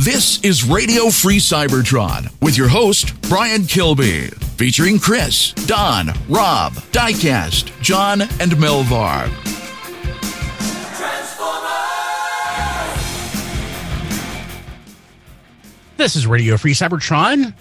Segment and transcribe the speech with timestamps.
[0.00, 7.78] This is Radio Free Cybertron with your host, Brian Kilby, featuring Chris, Don, Rob, Diecast,
[7.82, 9.28] John, and Melvar.
[15.96, 17.52] This is Radio Free Cybertron,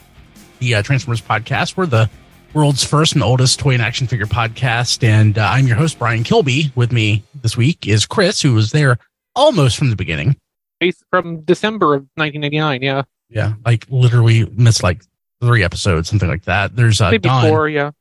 [0.59, 1.75] the uh, Transformers podcast.
[1.75, 2.07] We're the
[2.53, 6.23] world's first and oldest toy and action figure podcast, and uh, I'm your host, Brian
[6.23, 6.71] Kilby.
[6.75, 8.99] With me this week is Chris, who was there
[9.35, 10.35] almost from the beginning.
[11.09, 13.03] From December of 1999, yeah.
[13.29, 15.01] Yeah, like literally missed like
[15.41, 16.75] three episodes, something like that.
[16.75, 17.91] There's uh, Maybe Don, four, yeah.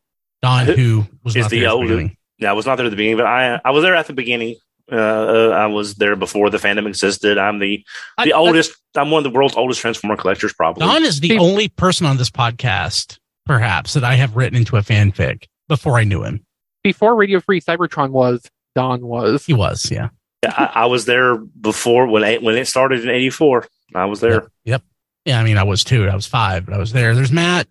[0.43, 1.91] Don, who was is not the there at oldest.
[1.91, 2.17] beginning.
[2.39, 4.13] Yeah, I was not there at the beginning, but I I was there at the
[4.13, 4.57] beginning.
[4.93, 7.39] Uh, uh, I was there before the fandom existed.
[7.39, 7.85] I'm the
[8.23, 8.73] the I- I- oldest.
[8.95, 10.87] I'm one of the world's oldest Transformer collectors, probably.
[10.87, 14.81] Don is the only person on this podcast, perhaps, that I have written into a
[14.83, 16.45] fanfic before I knew him.
[16.85, 19.45] Before Radio Free Cybertron was, Don was.
[19.45, 20.11] He was, yeah.
[20.43, 23.67] Yeah, I, I was there before when it, when it started in '84.
[23.95, 24.49] I was there.
[24.65, 24.83] Yep.
[25.25, 26.09] Yeah, I mean, I was two.
[26.09, 27.15] I was five, but I was there.
[27.15, 27.67] There's Matt.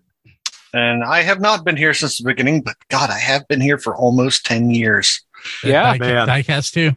[0.74, 3.78] And I have not been here since the beginning, but God, I have been here
[3.78, 5.22] for almost 10 years.
[5.64, 6.92] Yeah, Die- Diecast too.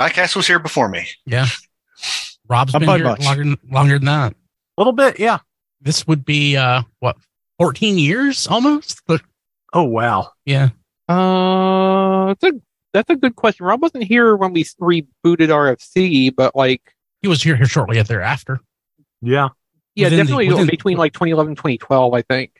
[0.00, 1.08] Diecast was here before me.
[1.26, 1.46] Yeah.
[2.48, 3.24] Rob's Not been here much.
[3.24, 4.32] longer, longer than that.
[4.32, 5.38] A little bit, yeah.
[5.80, 7.16] This would be uh what,
[7.58, 9.00] fourteen years almost?
[9.72, 10.30] Oh wow.
[10.44, 10.70] Yeah.
[11.08, 12.52] Uh, it's a,
[12.94, 13.66] that's a good question.
[13.66, 15.04] Rob wasn't here when we rebooted
[15.50, 16.80] RFC, but like,
[17.20, 18.60] He was here, here shortly thereafter.
[19.20, 19.48] Yeah.
[19.94, 22.52] yeah, Within the- definitely within- between like 2011 2012, I think.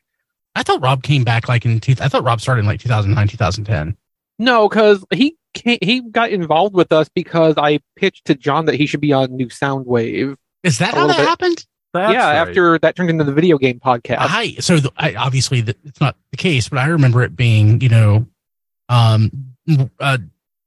[0.55, 3.27] I thought Rob came back like in two I thought Rob started in like 2009,
[3.29, 3.97] 2010.
[4.39, 8.75] No, because he came, he got involved with us because I pitched to John that
[8.75, 10.37] he should be on New Soundwave.
[10.63, 11.27] Is that how that bit.
[11.27, 11.67] happened?
[11.95, 14.17] yeah, after that turned into the video game podcast.
[14.19, 17.81] I so the, I, obviously the, it's not the case, but I remember it being
[17.81, 18.27] you know,
[18.89, 19.54] um,
[20.01, 20.19] uh,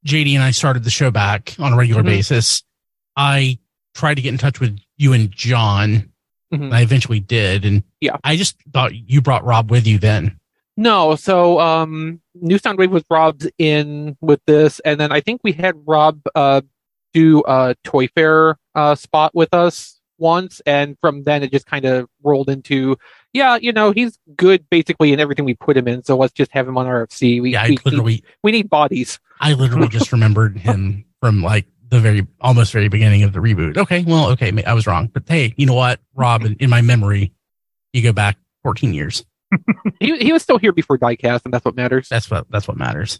[0.05, 2.05] JD and I started the show back on a regular Mhm.
[2.07, 2.63] basis.
[3.15, 3.59] I
[3.95, 6.11] tried to get in touch with you and John.
[6.53, 6.63] Mhm.
[6.63, 8.15] and I eventually did, and Yeah.
[8.23, 10.39] I just thought you brought Rob with you then.
[10.77, 15.51] No, so um New Soundwave was Rob's in with this, and then I think we
[15.51, 16.61] had Rob uh
[17.13, 21.83] do a Toy Fair uh spot with us once, and from then it just kind
[21.83, 22.95] of rolled into
[23.37, 26.51] yeah, you know, he's good basically in everything we put him in, so let's just
[26.51, 27.41] have him on RFC.
[27.41, 29.19] We Yeah, I we, literally- need, we need bodies.
[29.39, 33.77] I literally just remembered him from like the very almost very beginning of the reboot.
[33.77, 36.43] Okay, well, okay, I was wrong, but hey, you know what, Rob?
[36.43, 37.31] In, in my memory,
[37.93, 39.23] you go back 14 years.
[40.01, 42.09] he he was still here before Diecast, and that's what matters.
[42.09, 43.19] That's what that's what matters.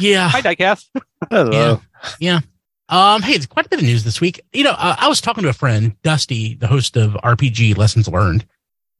[0.00, 0.28] yeah.
[0.28, 0.88] Hi Diecast.
[1.30, 1.78] Yeah.
[2.20, 2.40] Yeah.
[2.88, 4.42] Um, hey, it's quite a bit of news this week.
[4.52, 8.06] You know, uh, I was talking to a friend, Dusty, the host of RPG Lessons
[8.06, 8.44] Learned.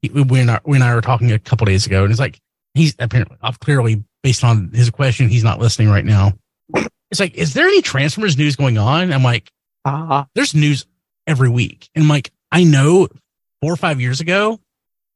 [0.03, 2.39] And I, we I were talking a couple days ago, and it's like
[2.73, 6.33] he's apparently uh, clearly based on his question, he's not listening right now.
[7.11, 9.13] It's like, is there any Transformers news going on?
[9.13, 9.51] I'm like,
[9.85, 10.85] uh, there's news
[11.27, 13.07] every week, and I'm like, I know
[13.61, 14.59] four or five years ago,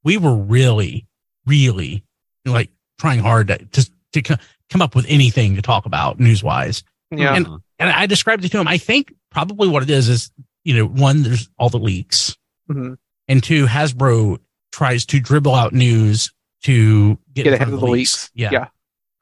[0.03, 1.05] we were really,
[1.45, 2.03] really
[2.45, 2.69] like
[2.99, 4.37] trying hard to to, to
[4.69, 6.83] come up with anything to talk about news wise.
[7.11, 7.35] Yeah.
[7.35, 7.47] And,
[7.79, 8.67] and I described it to him.
[8.67, 10.31] I think probably what it is is,
[10.63, 12.35] you know, one, there's all the leaks.
[12.69, 12.97] Mhm.
[13.29, 14.39] And two, Hasbro
[14.77, 16.31] tries to dribble out news
[16.63, 18.29] to get, Get in ahead front of the leaks.
[18.35, 18.49] Yeah.
[18.51, 18.67] Yeah.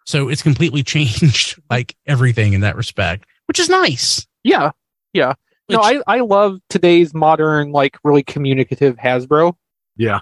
[0.05, 4.27] So it's completely changed like everything in that respect, which is nice.
[4.43, 4.71] Yeah.
[5.13, 5.33] Yeah.
[5.69, 9.55] No, I, I love today's modern, like really communicative Hasbro.
[9.95, 10.19] Yeah.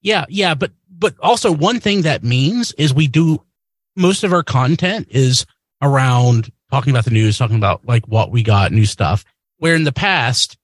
[0.00, 3.42] Yeah, yeah, but but also one thing that means is we do
[3.96, 5.44] most of our content is
[5.82, 9.24] around talking about the news, talking about like what we got, new stuff.
[9.58, 10.56] Where in the past,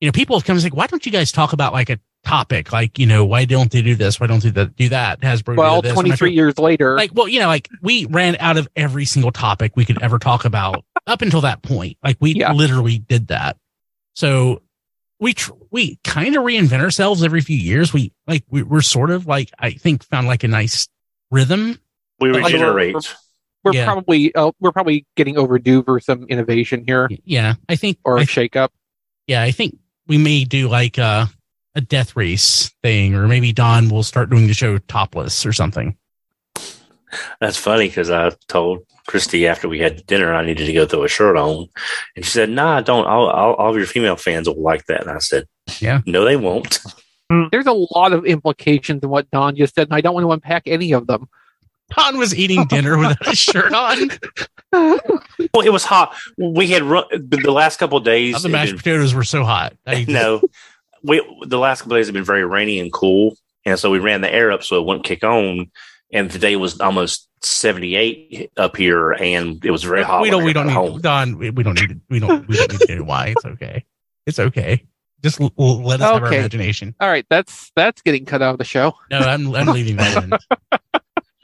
[0.00, 2.00] you know, people have come and say, "Why don't you guys talk about like a
[2.28, 2.72] topic?
[2.72, 4.20] Like, you know, why don't they do this?
[4.20, 5.56] Why don't they do- do that?" Hasbro.
[5.56, 5.94] Well, did this.
[5.94, 6.96] 23 years later.
[6.96, 10.18] like, well, you know, like we ran out of every single topic we could ever
[10.18, 11.96] talk about up until that point.
[12.04, 13.56] Like we literally did that.
[14.14, 14.62] So
[15.20, 17.92] we tr- we kind of reinvent ourselves every few years.
[17.92, 20.88] We like we, we're sort of like I think found like a nice
[21.30, 21.78] rhythm.
[22.20, 22.94] We Like, regenerate.
[22.94, 23.00] We're,
[23.64, 23.84] we're Yeah.
[23.84, 27.08] probably uh, we're probably getting overdue for some innovation here.
[27.24, 28.72] Yeah, I think or a I- shake up.
[29.26, 29.76] Yeah, I think
[30.06, 31.28] we may do like a
[31.78, 35.96] a death race thing, or maybe Don will start doing the show topless or something.
[37.40, 40.34] That's funny because I told Christy after we had dinner.
[40.34, 41.66] I needed to go throw a shirt on,
[42.14, 43.06] and she said, "Nah, don't.
[43.06, 45.46] All, all, all of your female fans will like that." And I said,
[45.80, 46.02] Yeah.
[46.04, 46.80] no, they won't."
[47.32, 47.50] Mm.
[47.50, 50.32] There's a lot of implications in what Don just said, and I don't want to
[50.32, 51.28] unpack any of them.
[51.96, 54.10] Don was eating dinner without a shirt on.
[55.54, 56.14] Well, it was hot.
[56.36, 58.42] We had run, the last couple of days.
[58.42, 59.72] The mashed been- potatoes were so hot.
[59.86, 60.42] I- no,
[61.02, 63.98] we the last couple of days have been very rainy and cool, and so we
[63.98, 65.70] ran the air up so it wouldn't kick on.
[66.12, 70.22] And today was almost seventy eight up here, and it was very hot.
[70.22, 70.42] we don't.
[70.42, 70.92] I We don't home.
[70.92, 71.38] need Don.
[71.38, 72.00] We, we don't need.
[72.08, 72.48] We don't.
[72.48, 73.26] We don't need to know why.
[73.28, 73.84] It's okay.
[74.26, 74.86] It's okay.
[75.22, 76.94] Just l- l- let us have our imagination.
[77.00, 78.94] All right, that's that's getting cut out of the show.
[79.10, 80.24] No, I'm I'm leaving that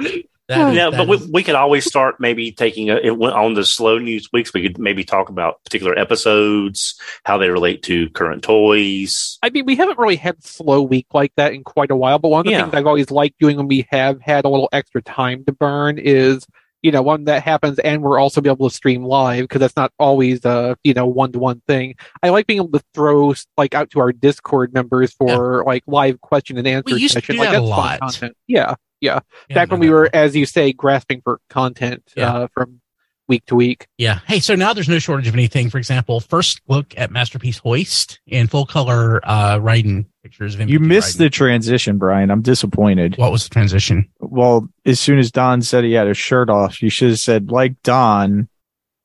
[0.00, 0.22] in.
[0.48, 3.16] That is- no, that but we, is- we could always start maybe taking a, it
[3.16, 4.52] went on the slow news weeks.
[4.52, 9.38] We could maybe talk about particular episodes, how they relate to current toys.
[9.42, 12.18] I mean, we haven't really had slow week like that in quite a while.
[12.18, 12.62] But one of the Yeah.
[12.64, 15.98] things I've always liked doing when we have had a little extra time to burn
[15.98, 16.46] is,
[16.82, 19.76] you know, when that happens, and we're also be able to stream live because that's
[19.76, 21.94] not always a you know one to one thing.
[22.22, 26.20] I like being able to throw like out to our Discord members for like live
[26.20, 28.00] question and answer We used to do like that a that's fun lot.
[28.00, 28.36] content.
[28.46, 29.20] Yeah, yeah.
[29.48, 32.34] Yeah, Back when we were, as you say, grasping for content Yeah.
[32.34, 32.80] uh, from
[33.28, 33.86] week to week.
[33.96, 34.18] Yeah.
[34.26, 35.70] Hey, so now there's no shortage of anything.
[35.70, 40.68] For example, first look at Masterpiece Hoist and full color uh Raiden pictures of him.
[40.68, 42.30] You missed the transition, Brian.
[42.30, 43.16] I'm disappointed.
[43.16, 44.10] What was the transition?
[44.20, 47.50] Well, as soon as Don said he had his shirt off, you should have said,
[47.50, 48.48] like Don,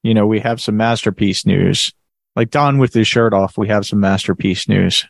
[0.03, 1.93] you know, we have some masterpiece news.
[2.35, 5.05] Like Don with his shirt off, we have some masterpiece news.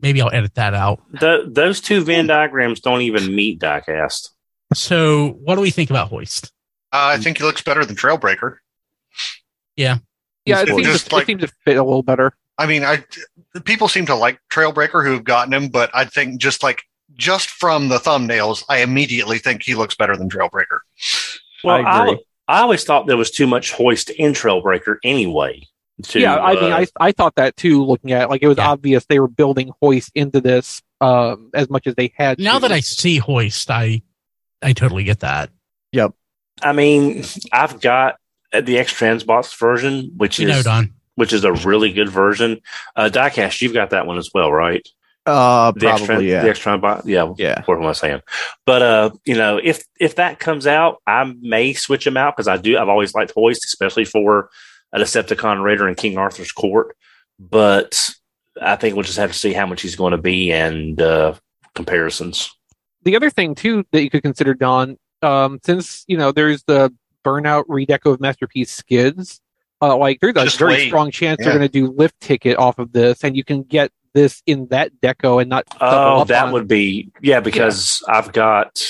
[0.00, 1.02] Maybe I'll edit that out.
[1.10, 4.30] The, those two Venn diagrams don't even meet diecast.
[4.74, 6.52] So, what do we think about Hoist?
[6.92, 8.56] Uh, I think he looks better than Trailbreaker.
[9.76, 9.98] Yeah.
[10.44, 12.32] Yeah, it It's seems, to, like- it seems to fit a little better.
[12.58, 13.04] I mean, I
[13.64, 16.84] people seem to like Trailbreaker who've gotten him, but I think just like
[17.14, 20.78] just from the thumbnails, I immediately think he looks better than Trailbreaker.
[21.62, 22.18] Well, I agree.
[22.48, 25.66] I, I always thought there was too much hoist in Trailbreaker anyway.
[26.02, 27.82] To, yeah, I mean, uh, I I thought that too.
[27.84, 28.28] Looking at it.
[28.30, 32.12] like it was obvious they were building Hoist into this um, as much as they
[32.16, 32.38] had.
[32.38, 32.60] Now to.
[32.62, 34.02] that I see Hoist, I
[34.60, 35.50] I totally get that.
[35.92, 36.12] Yep.
[36.62, 38.16] I mean, I've got
[38.52, 40.94] the X Transbots version, which You is know, Don.
[41.14, 42.60] which is a really good version.
[42.94, 44.86] Uh, Diecast, you've got that one as well, right?
[45.24, 46.42] Uh, The X probably, yeah.
[46.42, 47.62] The X Transbot, yeah, Yeah.
[47.64, 48.20] What am I saying?
[48.64, 52.48] But uh, you know, if if that comes out, I may switch them out because
[52.48, 52.76] I do.
[52.78, 54.50] I've always liked Hoist, especially for
[54.96, 56.96] a Decepticon Raider in King Arthur's Court.
[57.38, 58.10] But
[58.60, 61.34] I think we'll just have to see how much he's going to be and uh,
[61.74, 62.50] comparisons.
[63.02, 66.92] the other thing too that you could consider, Don, um, since you know there's the
[67.24, 69.40] burnout redeco of masterpiece skids,
[69.82, 70.86] uh, like there's a Just very wait.
[70.88, 71.46] strong chance Yeah.
[71.50, 74.66] they're going to do lift ticket off of this, and you can get this in
[74.68, 75.64] that deco and not.
[75.80, 78.82] Oh, up that on- would be yeah, because I've got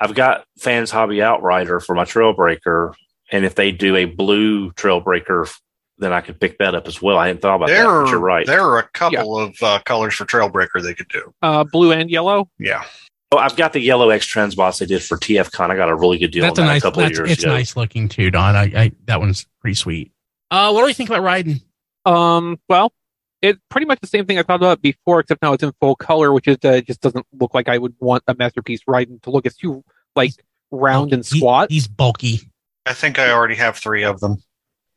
[0.00, 2.94] I've got fans hobby outrider for my Trailbreaker,
[3.32, 5.50] and if they do a blue Trailbreaker,
[5.98, 7.16] then I could pick that up as well.
[7.18, 7.74] I hadn't thought about that.
[7.82, 8.46] There, But you're right.
[8.46, 11.32] there are a couple of uh, colors for Trailbreaker they could do.
[11.42, 12.48] uh, blue and yellow.
[12.58, 12.84] Yeah.
[13.32, 15.70] Oh, I've got the yellow X Transbots they did for TFCon.
[15.70, 16.82] I got a really good deal That's on a that nice.
[16.82, 17.52] a couple of That's, years it's ago.
[17.54, 18.54] nice looking too, Don.
[18.56, 20.12] I, I that one's pretty sweet.
[20.50, 21.62] Uh, what do we think about Raiden?
[22.04, 22.92] Um, well,
[23.40, 25.96] it's pretty much the same thing I thought about before, except now it's in full
[25.96, 29.22] color, which is uh, it just doesn't look like I would want a masterpiece Raiden
[29.22, 29.46] to look.
[29.46, 29.82] It's too
[30.14, 30.32] like
[30.70, 31.70] round and squat.
[31.70, 32.40] He's bulky.
[32.86, 34.42] I think I already have three of them.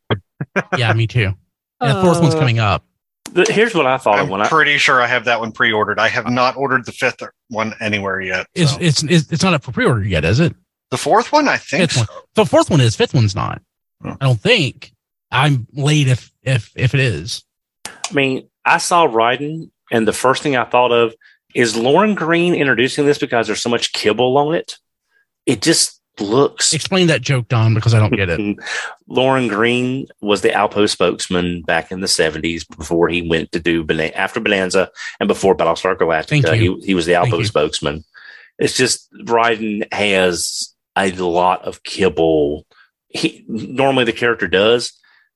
[0.78, 1.34] Yeah, me too.
[1.82, 2.84] And the fourth one's Uh, coming up.
[3.32, 5.52] The- here's what I thought of I'm when I pretty sure I have that one
[5.52, 6.00] pre-ordered.
[6.00, 8.48] I have not ordered the fifth one anywhere yet.
[8.54, 8.78] It's, so.
[8.80, 10.54] it's it's it's not up for pre-order yet, is it?
[10.92, 11.92] The fourth one, I think.
[11.92, 12.08] Fifth one.
[12.36, 12.96] The fourth one is.
[12.96, 13.62] Fifth one's not.
[14.04, 14.94] I don't think.
[15.32, 17.44] I'm late if if if it is.
[17.86, 21.14] I mean, I saw Raiden, and the first thing I thought of
[21.54, 24.78] is Lorne Greene introducing this because there's so much kibble on it.
[25.46, 26.74] It just looks.
[26.74, 28.58] Explain that joke, Don, because I don't get it.
[29.08, 33.84] Lorne Greene was the Alpo spokesman back in the 70s before he went to do
[33.84, 36.60] Bana- after Bonanza and before Battlestar Thank Galactica.
[36.62, 36.78] you.
[36.78, 37.46] He, he was the Thank Alpo you.
[37.46, 38.04] spokesman.
[38.58, 42.66] It's just Raiden has a lot of kibble.
[43.10, 44.94] He normally the character does,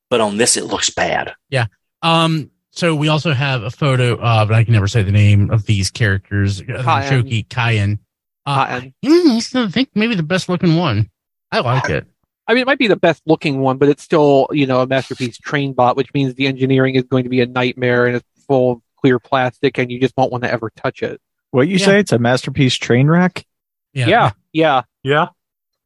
[0.10, 1.34] but on this it looks bad.
[1.50, 1.66] Yeah.
[2.02, 2.52] Um.
[2.72, 5.66] So we also have a photo of, and I can never say the name of
[5.66, 6.62] these characters.
[6.62, 7.10] uh, Kaien.
[7.10, 8.00] Shoki Kaien.
[8.46, 8.93] Uh, Cotton.
[9.05, 11.10] mm, he's, I think maybe the best looking one.
[11.51, 12.05] I like it.
[12.48, 14.88] I mean, it might be the best looking one, but it's still, you know, a
[14.88, 18.25] masterpiece train bot, which means the engineering is going to be a nightmare and it's
[18.48, 21.22] full of clear plastic and you just won't want to ever touch it.
[21.51, 21.86] What you Yeah.
[21.86, 22.00] say?
[22.00, 23.46] It's a masterpiece train wreck?
[23.93, 24.08] Yeah.
[24.08, 24.31] Yeah.
[24.53, 24.81] Yeah.
[25.03, 25.27] Yeah.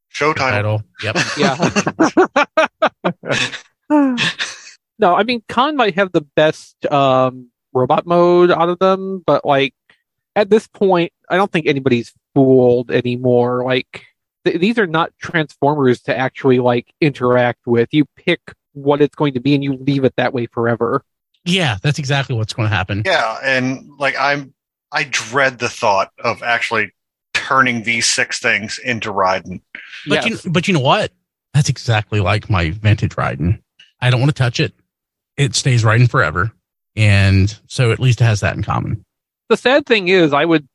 [0.09, 0.83] Show title.
[1.01, 1.15] Title.
[1.37, 2.07] Yep.
[3.89, 4.15] Yeah.
[4.99, 9.45] no, I mean, Khan might have the best um, robot mode out of them, but
[9.45, 9.73] like
[10.35, 13.63] at this point, I don't think anybody's fooled anymore.
[13.63, 14.05] Like,
[14.45, 17.89] th- these are not transformers to actually like interact with.
[17.91, 18.39] You pick
[18.73, 21.03] what it's going to be and you leave it that way forever.
[21.45, 23.03] Yeah, that's exactly what's going to happen.
[23.05, 24.53] Yeah, and like I'm,
[24.91, 26.93] I dread the thought of actually
[27.33, 29.61] turning these six things into Raiden.
[30.07, 31.11] But you, but you know what?
[31.53, 33.61] That's exactly like my vintage Raiden.
[33.99, 34.73] I don't want to touch it.
[35.35, 36.51] It stays Raiden forever,
[36.95, 39.03] and so at least it has that in common.
[39.49, 40.67] The sad thing is, I would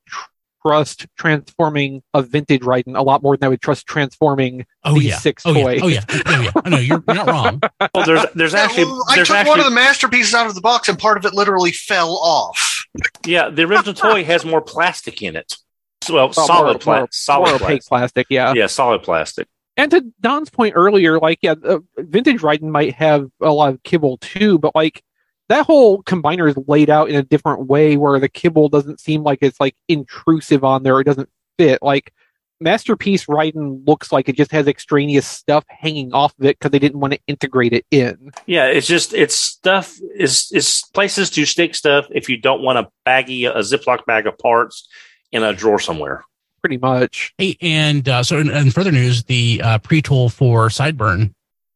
[0.69, 5.05] trust transforming a vintage Raiden a lot more than I would trust transforming Oh these
[5.11, 5.17] yeah.
[5.19, 5.81] six oh, toys.
[5.81, 5.85] Yeah.
[5.85, 6.05] oh yeah.
[6.27, 6.51] Oh yeah.
[6.65, 7.61] I know you're, you're not wrong.
[7.95, 10.55] Well, there's there's actually Well, I there's took actually one of the masterpieces out of
[10.55, 12.87] the box, and part of it literally fell off.
[13.27, 15.57] yeah the original toy has more plastic in it.
[16.03, 17.89] So, Well, Well, solid more- pla- more- solid more opaque plastic.
[17.89, 18.53] plastic, yeah.
[18.55, 19.49] Yeah, solid plastic.
[19.77, 23.83] And to Don's point earlier, like, yeah, uh, vintage Raiden might have a lot of
[23.85, 25.03] kibble too, but like
[25.49, 29.23] that whole combiner is laid out in a different way where the kibble doesn't seem
[29.23, 31.01] like it's like intrusive on there.
[31.01, 31.29] It doesn't
[31.59, 31.83] fit.
[31.83, 32.13] Like
[32.61, 36.79] Masterpiece Raiden looks like it just has extraneous stuff hanging off of it because they
[36.79, 38.31] didn't want to integrate it in.
[38.47, 42.79] Yeah, it's just it's stuff is is places to stick stuff if you don't want
[42.79, 44.89] a baggy a Ziploc bag of parts
[45.33, 46.25] in a drawer somewhere.
[46.61, 47.33] Pretty much.
[47.39, 51.33] Hey, and uh, so in, in further news, the uh, pre-tool for Sideburn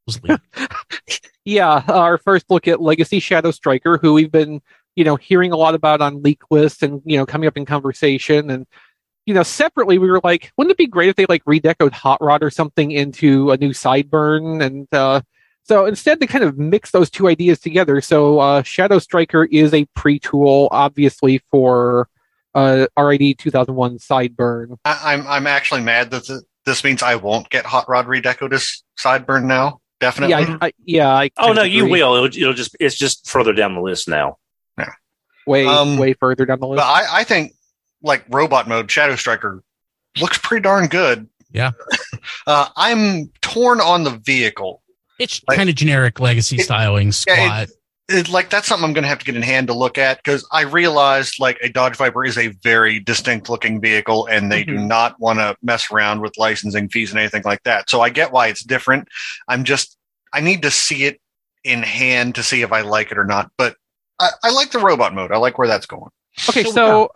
[0.07, 0.43] was leaked.
[1.45, 4.61] Yeah, our first look at Legacy Shadow Striker, who we've been,
[4.95, 7.65] you know, hearing a lot about on leak lists and, you know, coming up in
[7.65, 8.51] conversation.
[8.51, 8.67] And,
[9.27, 12.23] you know, separately, we were like, wouldn't it be great if they like redecoed Hot
[12.23, 14.65] Rod or something into a new sideburn?
[14.65, 15.23] And, uh,
[15.65, 18.01] so instead, they kind of mix those two ideas together.
[18.01, 22.09] So, uh, Shadow Striker is a pre tool, obviously, for,
[22.55, 24.77] uh, RID 2001 sideburn.
[24.85, 28.53] I, I'm I'm actually mad that th- this means I won't get Hot Rod redecoed
[28.53, 29.81] as Sideburn now.
[30.03, 30.31] Definitely.
[30.33, 31.09] Yeah, I, I, yeah.
[31.09, 31.93] I Oh no, of you agree.
[32.03, 32.15] will.
[32.17, 34.37] It'll, it'll just it's just further down the list now.
[34.77, 34.91] Yeah.
[35.47, 36.79] Way, Um, way further down the list.
[36.79, 37.53] But I, I think
[38.03, 39.63] like robot mode, Shadow Striker
[40.21, 41.29] looks pretty darn good.
[41.53, 41.71] Yeah.
[42.47, 44.81] Uh, I'm torn on the vehicle.
[45.19, 47.37] It's Like- kind of generic legacy styling squat.
[47.37, 47.71] Yeah, It,
[48.31, 50.47] like that's something I'm going to have to get in hand to look at because
[50.53, 54.75] I realized like a Dodge Viper is a very distinct looking vehicle, and they do
[54.77, 54.87] Mhm.
[54.87, 57.89] not want to mess around with licensing fees and anything like that.
[57.91, 59.09] So I get why it's different.
[59.49, 59.97] I'm just
[60.33, 61.21] I need to see it
[61.65, 63.51] in hand to see if I like it or not.
[63.59, 63.77] But
[64.19, 65.31] I, I like the robot mode.
[65.33, 66.11] I like where that's going.
[66.49, 67.11] Okay, so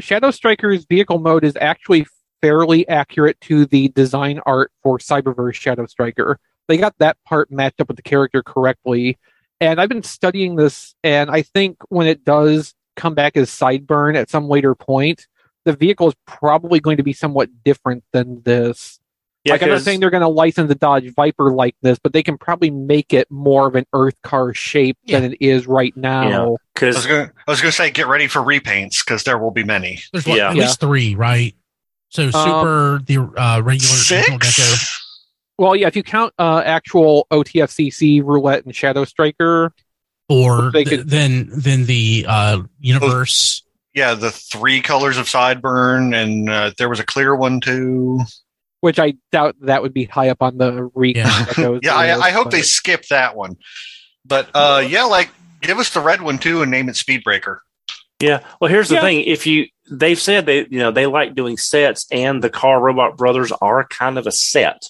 [0.00, 2.06] Shadow Striker's vehicle mode is actually
[2.40, 6.38] fairly accurate to the design art for Cyberverse Shadow Striker.
[6.68, 9.18] They got that part matched up with the character correctly.
[9.60, 14.16] And I've been studying this, and I think when it does come back as Sideburn
[14.16, 15.26] at some later point,
[15.64, 19.00] the vehicle is probably going to be somewhat different than this.
[19.44, 21.98] Yeah, like I'm not 'cause- saying they're going to license the Dodge Viper like this,
[21.98, 25.66] but they can probably make it more of an Earth car shape than it is
[25.66, 26.28] right now.
[26.28, 29.22] Yeah, I was because going I was going to say get ready for repaints because
[29.24, 30.00] there will be many.
[30.12, 30.50] There's what, Yeah.
[30.50, 31.54] at least three, right?
[32.08, 34.44] So super, the uh, regular original deco.
[34.44, 34.93] Six.
[35.58, 39.72] Well, yeah, if you count uh, actual OTFCC roulette and Shadow Striker,
[40.28, 43.62] or th- could- then then the uh, universe.
[43.94, 48.20] Yeah, the three colors of Sideburn, and uh, there was a clear one too.
[48.80, 51.22] which I doubt that would be high up on the recon.
[51.56, 51.78] Yeah.
[51.82, 53.56] Yeah, I, list, I hope they skip that one.
[54.24, 55.30] But uh, yeah, like
[55.60, 57.58] give us the red one too, and name it Speedbreaker.
[58.20, 58.40] yeah.
[58.60, 59.00] Well, here's the Yeah.
[59.02, 62.80] thing: if you they've said they you know they like doing sets, and the Car
[62.80, 64.82] Robot Brothers are kind of a set.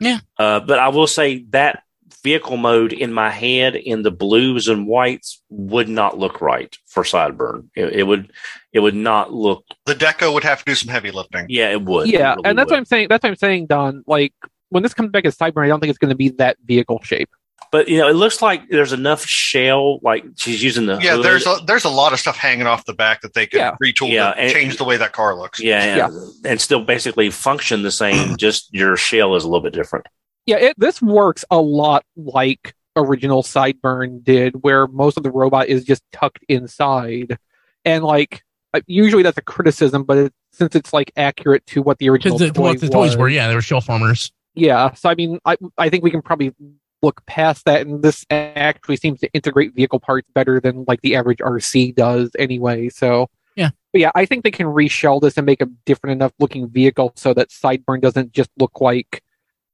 [0.00, 0.18] Yeah.
[0.38, 1.82] Uh, but I will say that
[2.22, 7.02] vehicle mode in my head in the blues and whites would not look right for
[7.02, 7.68] Sideburn.
[7.76, 8.32] It, it would
[8.72, 9.64] it would not look.
[9.86, 11.46] The deco would have to do some heavy lifting.
[11.48, 12.08] Yeah, it would.
[12.08, 12.72] Yeah, It really and that's would.
[12.74, 13.08] what I'm saying.
[13.08, 14.02] That's what I'm saying, Don.
[14.06, 14.32] Like
[14.70, 17.00] when this comes back as Cyber, I don't think it's going to be that vehicle
[17.02, 17.30] shape.
[17.72, 19.98] But you know, it looks like there's enough shell.
[20.00, 21.24] Like she's using the Yeah, hood.
[21.24, 23.74] there's a there's a lot of stuff hanging off the back that they could Yeah.
[23.82, 25.60] retool Yeah, to and- change the way that car looks.
[25.60, 26.08] yeah, yeah,
[26.44, 28.36] and still basically function the same.
[28.38, 30.06] just your shell is a little bit different.
[30.46, 35.66] Yeah, it, this works a lot like original Sideburn did, where most of the robot
[35.66, 37.38] is just tucked inside,
[37.84, 38.42] and like
[38.72, 42.38] uh, usually that's a criticism, but it, since it's like accurate to what the original
[42.38, 44.32] the, toy what the toys were, yeah, they were shell formers.
[44.54, 46.54] Yeah, so I mean, I I think we can probably
[47.02, 51.16] look past that, and this actually seems to integrate vehicle parts better than like the
[51.16, 52.88] average RC does anyway.
[52.88, 53.70] So Yeah.
[53.92, 57.12] but yeah, I think they can reshell this and make a different enough looking vehicle
[57.16, 59.22] so that Sideburn doesn't just look like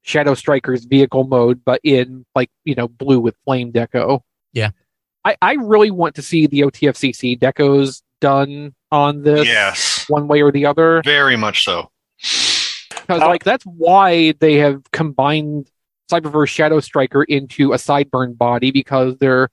[0.03, 4.21] Shadow Striker's vehicle mode, but in like you know blue with flame deco.
[4.53, 4.71] Yeah.
[5.23, 10.41] I I really want to see the OTFCC decos done on this Yes, one way
[10.41, 11.89] or the other very much so.
[12.89, 15.69] because like that's why they have combined
[16.11, 19.49] Cyberverse Shadow Striker into a Sideburn body because they're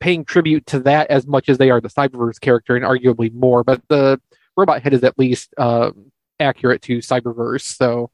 [0.00, 3.62] paying tribute to that as much as they are the Cyberverse character and arguably more.
[3.64, 4.20] But the
[4.56, 8.10] robot head is at least um, accurate to Cyberverse, so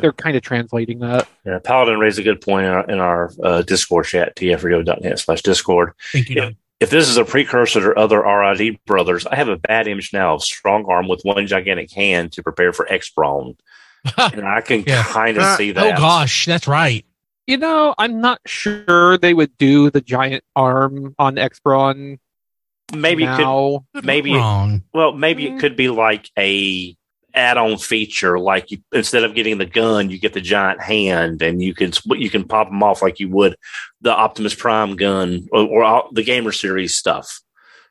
[0.00, 1.28] they're kind of translating that.
[1.44, 5.42] Yeah, Paladin raised a good point in our, in our uh, Discord chat, tfradio.net slash
[5.42, 5.92] Discord.
[6.12, 6.42] Thank you.
[6.42, 10.12] If, if this is a precursor to other RID brothers, I have a bad image
[10.12, 13.56] now of strong arm with one gigantic hand to prepare for X Brawn.
[14.18, 15.02] and I can Yeah.
[15.04, 15.94] kind of Uh, see that.
[15.94, 17.04] Oh gosh, that's right.
[17.46, 22.18] You know, I'm not sure they would do the giant arm on X-Brawn.
[22.94, 23.84] Maybe it now.
[23.94, 24.82] could maybe wrong.
[24.94, 25.58] well maybe it hmm.
[25.58, 26.96] could be like a
[27.34, 31.60] add-on feature like you instead of getting the gun you get the giant hand and
[31.60, 33.56] you can you can pop them off like you would
[34.02, 37.40] the Optimus Prime gun or, or all- the gamer series stuff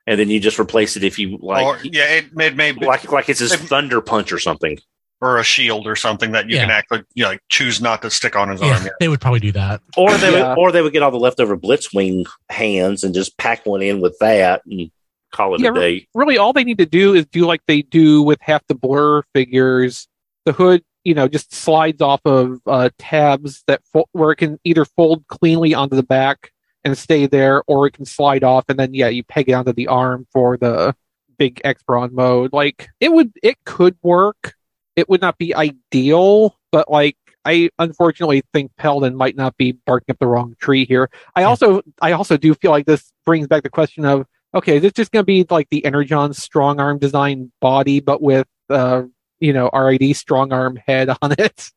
[0.08, 2.86] and then you just replace it if you like or yeah, it, it may be
[2.86, 4.80] like like it's his thunder punch or something
[5.26, 6.62] or a shield or something that you Yeah.
[6.64, 8.84] can act like you know, like choose not to stick on his Yeah, arm.
[8.86, 8.90] Yeah.
[9.00, 9.82] they would probably do that.
[9.98, 10.50] or they Yeah.
[10.50, 14.02] would or they would get all the leftover Blitzwing hands and just pack one in
[14.02, 14.90] with that and
[15.32, 17.82] call it Yeah, a day Really, all they need to do is do like they
[17.82, 20.08] do with half the blur figures.
[20.46, 24.60] The hood, you know, just slides off of uh, tabs that fo- where it can
[24.64, 26.52] either fold cleanly onto the back
[26.84, 29.74] and stay there, or it can slide off and then yeah, you peg it onto
[29.74, 30.96] the arm for the
[31.38, 32.54] big X-Brawn mode.
[32.54, 34.54] Like it would, it could work.
[34.96, 40.14] It would not be ideal, but like I unfortunately think Paladin might not be barking
[40.14, 41.10] up the wrong tree here.
[41.36, 44.82] I also, I also do feel like this brings back the question of okay, is
[44.82, 49.04] this just going to be like the Energon strong arm design body, but with uh,
[49.40, 51.72] you know RID strong arm head on it?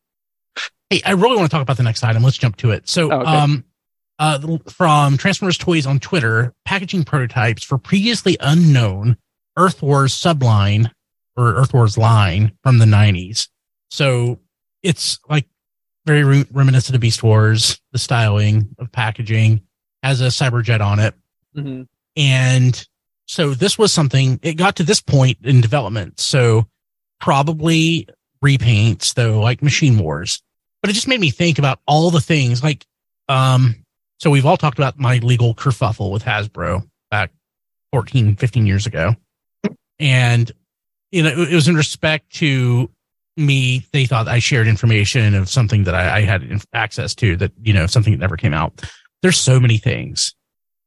[0.91, 2.23] Hey, I really want to talk about the next item.
[2.23, 2.89] Let's jump to it.
[2.89, 3.31] So, Oh, okay.
[3.31, 3.65] um,
[4.19, 9.19] uh, from Transformers Toys on Twitter, packaging prototypes for previously unknown
[9.57, 10.91] Earth Wars subline
[11.39, 13.49] or Earth Wars line from the 90s.
[13.91, 14.41] So
[14.83, 15.47] it's like
[16.05, 19.63] very re- reminiscent of Beast Wars, the styling of packaging
[20.03, 21.15] has a Cyberjet on it.
[21.57, 21.83] Mm-hmm.
[22.17, 22.89] And
[23.27, 26.21] so this was something, it got to this point in development.
[26.21, 26.67] So
[27.21, 28.09] probably
[28.45, 30.43] repaints though, like Machine Wars.
[30.81, 32.87] But it just made me think about all the things like,
[33.29, 33.85] um,
[34.19, 37.31] so we've all talked about my legal kerfuffle with Hasbro back
[37.93, 39.15] 14, 15 years ago.
[39.99, 40.51] And,
[41.11, 42.91] you know, it was in respect to
[43.37, 43.87] me.
[43.93, 47.73] They thought I shared information of something that I, I had access to that, you
[47.73, 48.83] know, something that never came out.
[49.23, 50.35] There's so many things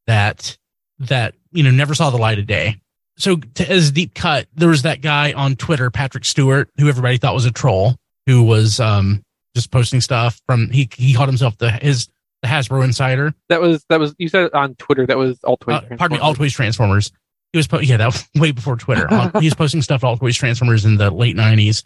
[0.07, 0.57] that
[0.99, 2.77] that you know never saw the light of day.
[3.17, 7.17] So to, as deep cut, there was that guy on Twitter, Patrick Stewart, who everybody
[7.17, 9.23] thought was a troll, who was um
[9.55, 12.07] just posting stuff from he he called himself the his
[12.41, 13.33] the Hasbro Insider.
[13.49, 15.05] That was that was you said it on Twitter.
[15.05, 17.11] That was all Uh, pardon me, All Toys Transformers.
[17.53, 19.07] He was po- yeah that was way before Twitter.
[19.39, 21.83] He was posting stuff Toys Transformers in the late nineties.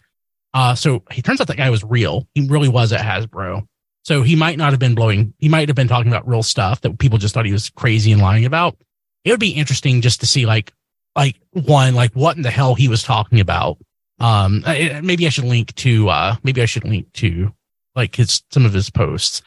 [0.54, 2.26] Uh, so he turns out that guy was real.
[2.34, 3.66] He really was at Hasbro.
[4.04, 5.34] So he might not have been blowing.
[5.38, 8.12] He might have been talking about real stuff that people just thought he was crazy
[8.12, 8.76] and lying about.
[9.24, 10.72] It would be interesting just to see like,
[11.16, 13.78] like one, like what in the hell he was talking about.
[14.20, 17.52] Um, I- maybe I should link to, uh, maybe I should link to
[17.96, 19.42] like his, some of his posts.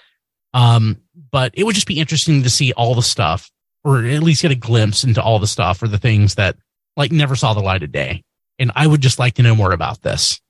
[0.54, 0.98] Um,
[1.32, 3.50] but it would just be interesting to see all the stuff
[3.84, 6.56] or at least get a glimpse into all the stuff or the things that
[6.98, 8.24] like never saw the light of day.
[8.58, 10.42] And I would just like to know more about this.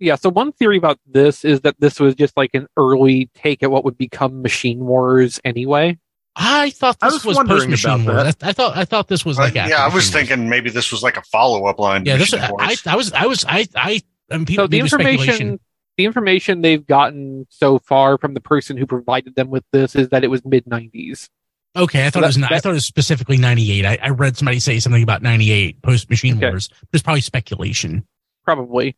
[0.00, 0.16] Yeah.
[0.16, 3.70] So one theory about this is that this was just like an early take at
[3.70, 5.98] what would become Machine Wars anyway.
[6.36, 8.36] I thought I this was was, post Machine about Wars.
[8.42, 10.10] I, I thought I thought this was like Uh, yeah, I was Machine Wars.
[10.10, 12.04] thinking maybe this was like a follow up line.
[12.04, 15.60] Yeah, this I, I was I was I I I mean, people so the information
[15.96, 20.08] the information they've gotten so far from the person who provided them with this is
[20.08, 21.28] that it was mid 90s.
[21.76, 23.84] Okay, I thought it was that- I thought it was specifically ninety eight.
[23.84, 26.48] I, I read somebody say something about ninety eight post Machine Okay.
[26.50, 26.68] Wars.
[26.92, 28.06] There's probably speculation.
[28.44, 28.96] probably.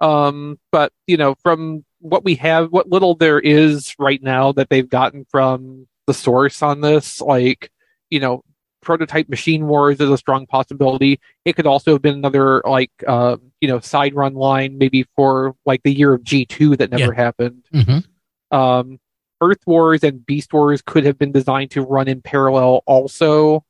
[0.00, 4.68] Um, but you know, from what we have, what little there is right now that
[4.68, 7.70] they've gotten from the source on this, like
[8.10, 8.42] you know,
[8.82, 11.18] prototype Machine Wars is a strong possibility.
[11.44, 15.54] It could also have been another like uh, you know side run line, maybe for
[15.64, 17.16] like the year of G two that never Yeah.
[17.24, 17.64] happened.
[17.72, 18.56] Mm-hmm.
[18.56, 18.98] Um,
[19.40, 23.64] Earth Wars and Beast Wars could have been designed to run in parallel also.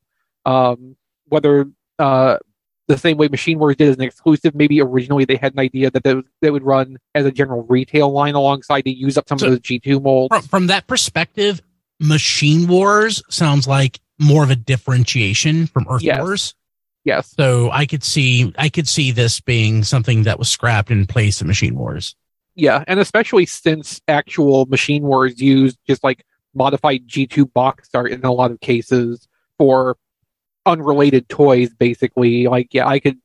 [0.45, 0.95] Um,
[1.27, 1.65] whether
[1.99, 2.37] uh,
[2.87, 5.91] the same way Machine Wars did as an exclusive, maybe originally they had an idea
[5.91, 9.27] that they, would- they would run as a general retail line alongside to use up
[9.27, 10.29] some So- of those G2 molds.
[10.33, 11.61] From, from that perspective,
[11.99, 16.19] Machine Wars sounds like more of a differentiation from Earth Yes.
[16.19, 16.55] Wars.
[17.03, 17.33] Yes.
[17.37, 21.39] So I could see I could see this being something that was scrapped in place
[21.41, 22.15] of Machine Wars.
[22.57, 28.25] Yeah, and especially since actual Machine Wars used just like modified G2 box art in
[28.25, 29.27] a lot of cases
[29.59, 29.95] for
[30.65, 32.47] unrelated toys, basically.
[32.47, 33.19] Like, yeah, I could,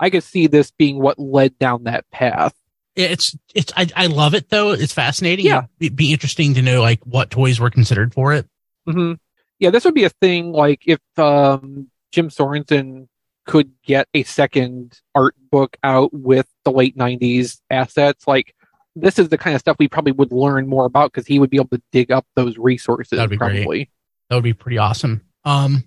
[0.00, 2.54] I could see this being what led down that path.
[2.96, 4.72] It's it's I, I love it though.
[4.72, 5.46] It's fascinating.
[5.46, 5.62] Yeah.
[5.80, 8.46] It'd be interesting to know like what toys were considered for it.
[8.84, 9.14] hmm
[9.60, 10.50] Yeah, this would be a thing.
[10.52, 13.08] Like if um, Jim Sorenson
[13.46, 18.54] could get a second art book out with the late '90s assets, like
[18.94, 21.50] this is the kind of stuff we probably would learn more about because he would
[21.50, 23.16] be able to dig up those resources.
[23.16, 23.64] That'd be probably.
[23.64, 23.90] great.
[24.28, 25.22] That would be pretty awesome.
[25.44, 25.84] Um,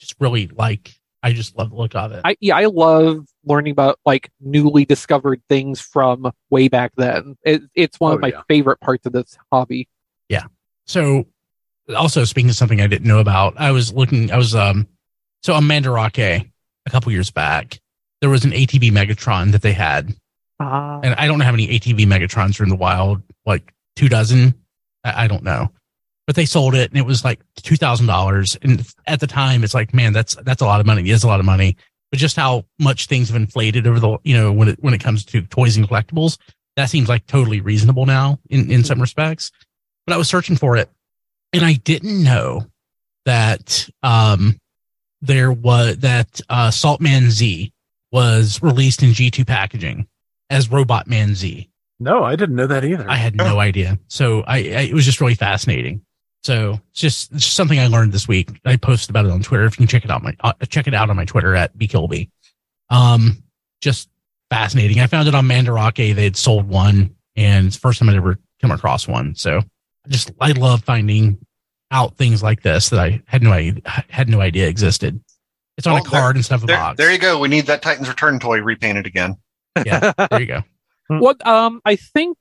[0.00, 2.20] just really like, I just love the look of it.
[2.24, 7.36] I yeah, I love learning about like newly discovered things from way back then.
[7.42, 8.42] It, it's one of Oh, my yeah.
[8.48, 9.88] favorite parts of this hobby.
[10.28, 10.44] Yeah.
[10.86, 11.26] So
[11.96, 14.86] also speaking of something I didn't know about, I was looking, I was, um,
[15.42, 16.50] so on Mandarake
[16.86, 17.80] a couple years back,
[18.20, 20.14] there was an ATV Megatron that they had.
[20.60, 21.00] Ah.
[21.02, 24.54] And I don't know how many ATV Megatrons are in the wild, like two dozen.
[25.04, 25.70] I, I don't know.
[26.26, 28.56] But they sold it and it was like two thousand dollars.
[28.60, 31.02] And at the time it's like, man, that's that's a lot of money.
[31.02, 31.76] It is a lot of money.
[32.10, 35.02] But just how much things have inflated over the you know, when it when it
[35.02, 36.38] comes to toys and collectibles,
[36.76, 39.50] that seems like totally reasonable now in, in some respects.
[40.06, 40.90] But I was searching for it
[41.52, 42.66] and I didn't know
[43.24, 44.58] that um
[45.20, 47.72] there was that uh Saltman Z
[48.10, 50.06] was released in G2 packaging
[50.50, 51.68] as Robot Man Z.
[52.00, 53.08] No, I didn't know that either.
[53.10, 53.98] I had no idea.
[54.08, 56.02] So I, I it was just really fascinating.
[56.44, 58.48] So it's just, it's just something I learned this week.
[58.64, 59.64] I posted about it on Twitter.
[59.64, 61.76] If you can check it out, my uh, check it out on my Twitter at
[61.76, 62.30] bkilby.
[62.90, 63.42] Um,
[63.80, 64.08] just
[64.50, 65.00] fascinating.
[65.00, 66.14] I found it on Mandarake.
[66.14, 69.34] They had sold one, and it's the first time I'd ever come across one.
[69.34, 71.38] So I just I love finding
[71.90, 75.20] out things like this that I had no idea, had no idea existed.
[75.76, 76.96] It's on Well, a card instead of a There, box.
[76.98, 77.38] there you go.
[77.38, 79.36] We need that Titans Return toy repainted again.
[79.86, 80.62] Yeah, there you go.
[81.10, 82.36] Well, um I think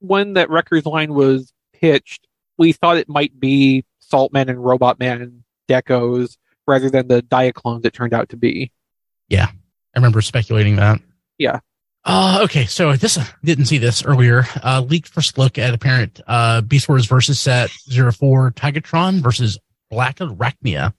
[0.00, 2.26] when that records line was pitched,
[2.58, 7.92] we thought it might be Saltman and Robot Man decos rather than the Diaclones it
[7.92, 8.72] turned out to be.
[9.28, 9.52] Yeah, I
[9.98, 11.00] remember speculating that.
[11.38, 11.60] Yeah.
[12.04, 14.44] Uh, okay, so this didn't see this earlier.
[14.62, 19.58] Uh, leaked first look at apparent uh, Beast Wars versus set 04 Tigatron versus
[19.90, 20.94] Black Arachnia.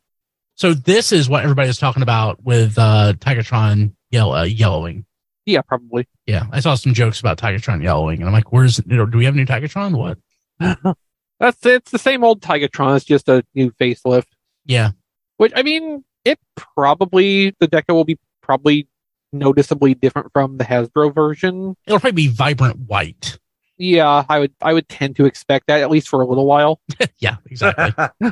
[0.55, 5.05] So this is what everybody was talking about with uh, Tigatron yellow, uh, yellowing.
[5.45, 6.07] Yeah, probably.
[6.27, 9.05] Yeah, I saw some jokes about Tigatron yellowing, and I'm like, "Where's you know?
[9.05, 9.97] Do we have a new Tigatron?
[9.97, 10.17] What?"
[11.39, 14.27] That's it's the same old Tigatron, it's just a new facelift.
[14.65, 14.91] Yeah,
[15.37, 18.87] Which I mean, it probably the deco will be probably
[19.33, 21.75] noticeably different from the Hasbro version.
[21.87, 23.39] it'll probably be vibrant white.
[23.77, 26.79] Yeah, I would I would tend to expect that at least for a little while.
[27.17, 27.91] yeah, exactly.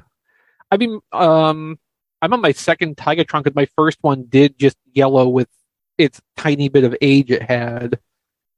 [0.72, 1.80] I mean, um,
[2.22, 5.48] I'm on my second Tigatron because my first one did just yellow with
[6.00, 8.00] its tiny bit of age it had.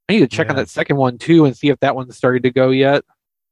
[0.08, 2.42] I need to check on that second one too and see if that one started
[2.44, 3.04] to go yet.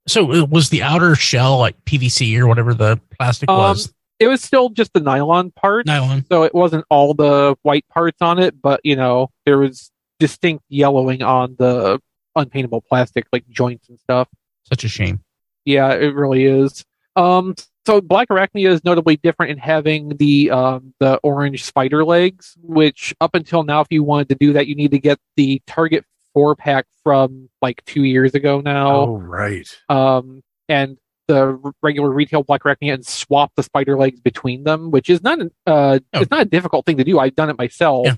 [0.09, 3.93] so uh, was the outer shell like PVC or whatever the plastic Um, was?
[4.19, 6.25] It was still just the nylon part, Nylon.
[6.31, 10.65] so it wasn't all the white parts on it, but you know there was distinct
[10.69, 11.99] yellowing on the
[12.37, 14.29] unpaintable plastic like joints and stuff.
[14.65, 15.21] Such a shame.
[15.65, 16.85] Yeah, it really is.
[17.17, 17.55] Um,
[17.87, 23.15] so Black Arachnia is notably different in having the um, the orange spider legs, which
[23.21, 26.05] up until now, if you wanted to do that, you need to get the Target
[26.35, 28.97] four pack from like two years ago now.
[28.97, 29.69] oh, right.
[29.89, 35.09] Um, and the regular retail Black Arachnia and swap the spider legs between them, which
[35.09, 36.21] is not an, uh, Oh.
[36.21, 37.19] it's not a difficult thing to do.
[37.19, 38.07] I've done it myself.
[38.07, 38.15] Yeah.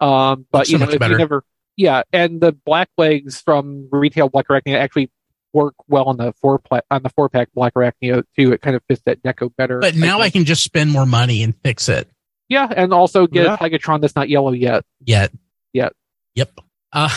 [0.00, 1.12] Um, but so you know, if better.
[1.14, 1.44] you never,
[1.76, 5.10] yeah, and the black legs from retail Black Arachnia actually
[5.52, 8.52] work well on the four pla- on the four pack Black Arachnia too.
[8.52, 9.78] It kind of fits that deco better.
[9.80, 10.32] But now I think.
[10.34, 12.08] can just spend more money and fix it.
[12.48, 13.54] yeah, and also get Yeah.
[13.54, 14.84] a Tigatron that's not yellow yet.
[15.04, 15.32] Yet.
[15.72, 15.92] Yet.
[16.34, 16.60] Yep.
[16.92, 17.08] Uh,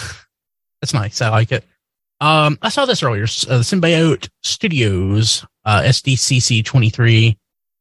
[0.81, 1.21] that's nice.
[1.21, 1.63] I like it.
[2.21, 3.23] Um, I saw this earlier.
[3.23, 7.37] S- Uh, Symbiote Studios, uh, SDCC 23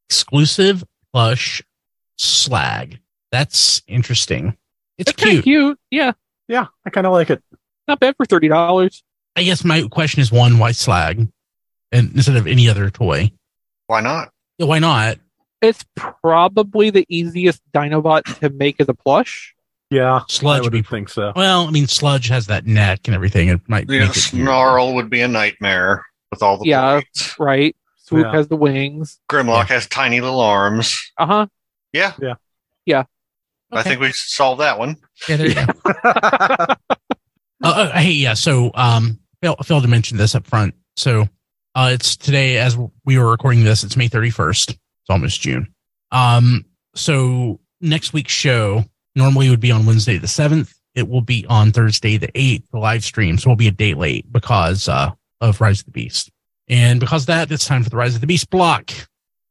[0.09, 1.63] exclusive plush
[2.17, 2.99] slag.
[3.31, 4.57] That's interesting.
[4.99, 5.45] It's, It's cute.
[5.45, 5.79] cute.
[5.91, 6.13] Yeah,
[6.49, 7.43] Yeah, I kind of like it.
[7.89, 9.03] not bad for thirty dollars.
[9.37, 11.29] I guess my question is one, why slag?
[11.91, 13.31] And instead of any other toy.
[13.87, 14.31] Why not?
[14.59, 15.19] Yeah, why not?
[15.61, 19.55] It's probably the easiest Dinobot to make as a plush.
[19.91, 21.33] Yeah, Sludge I would would be think so.
[21.37, 23.49] Well, I mean, Sludge has that neck and everything.
[23.49, 26.93] It might The make it snarl would be a nightmare with all the Yeah.
[27.15, 27.35] blades.
[27.39, 27.77] Right.
[27.99, 28.33] Swoop Yeah.
[28.33, 29.21] has the wings.
[29.31, 31.13] Grimlock has tiny little arms.
[31.19, 31.47] Uh huh.
[31.93, 32.35] Yeah, Yeah.
[33.71, 33.81] Okay.
[33.81, 34.97] I think we solved that one.
[35.29, 35.65] Yeah, there you go.
[36.05, 36.75] Uh,
[37.63, 38.35] uh, hey, yeah.
[38.35, 40.75] So, um, fail, failed to mention this up front.
[40.97, 41.29] So,
[41.75, 43.85] uh, it's today as we were recording this.
[43.85, 44.71] It's May thirty first.
[44.71, 45.75] It's almost June.
[46.11, 50.73] Um, so next week's show normally would be on Wednesday the seventh.
[50.95, 52.65] It will be on Thursday the eighth.
[52.73, 55.93] The live stream, so we'll be a day late because uh, of Rise of the
[55.93, 56.31] Beast,
[56.69, 58.91] and because that, it's time for the Rise of the Beast block.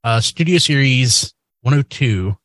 [0.04, 2.38] Uh, Studio Series one hundred two,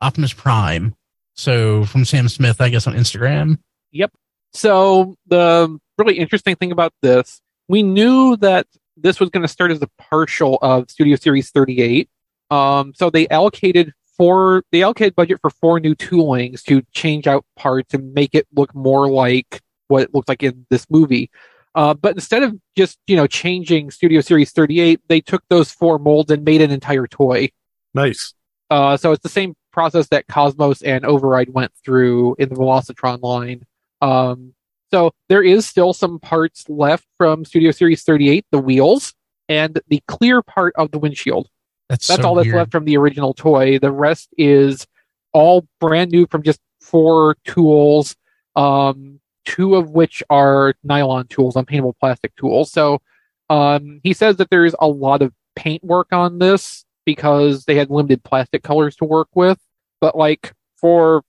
[0.00, 0.94] Optimus Prime.
[1.34, 3.58] So from Sam Smith, I guess on Instagram.
[3.90, 4.12] Yep.
[4.52, 9.70] So the really interesting thing about this, we knew that this was going to start
[9.70, 12.08] as a partial of Studio Series 38.
[12.50, 17.44] Um, so they allocated four, they allocated budget for four new toolings to change out
[17.56, 21.30] parts and make it look more like what it looks like in this movie.
[21.74, 25.98] Uh, but instead of just you know changing Studio Series 38, they took those four
[25.98, 27.50] molds and made an entire toy.
[27.94, 28.34] Nice.
[28.70, 33.22] Uh, so it's the same process that Cosmos and Override went through in the Velocitron
[33.22, 33.64] line.
[34.02, 34.54] Um,
[34.90, 39.14] so there is still some parts left from Studio Series 38, the wheels
[39.48, 41.48] and the clear part of the windshield.
[41.88, 42.56] That's That's so all that's weird.
[42.56, 43.78] left from the original toy.
[43.78, 44.86] The rest is
[45.32, 48.14] all brand new from just four tools,
[48.56, 52.70] um, two of which are nylon tools, unpaintable plastic tools.
[52.70, 53.00] So
[53.48, 57.90] um, he says that there's a lot of paint work on this because they had
[57.90, 59.58] limited plastic colors to work with.
[60.00, 61.22] But like for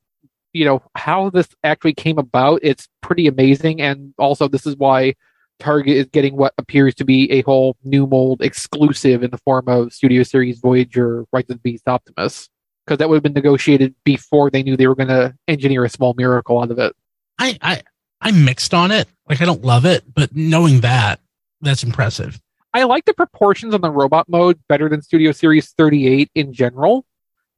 [0.53, 3.81] you know how this actually came about, it's pretty amazing.
[3.81, 5.15] And also, this is why
[5.59, 9.67] Target is getting what appears to be a whole new mold exclusive in the form
[9.67, 12.49] of Studio Series Voyager Rise of the Beast Optimus.
[12.85, 15.89] Because that would have been negotiated before they knew they were going to engineer a
[15.89, 16.95] small miracle out of it.
[17.37, 17.83] I, I,
[18.19, 19.07] I'm mixed on it.
[19.27, 21.19] Like I don't love it, but knowing that,
[21.61, 22.41] that's impressive.
[22.73, 27.05] I like the proportions on the robot mode better than Studio Series 38 in general.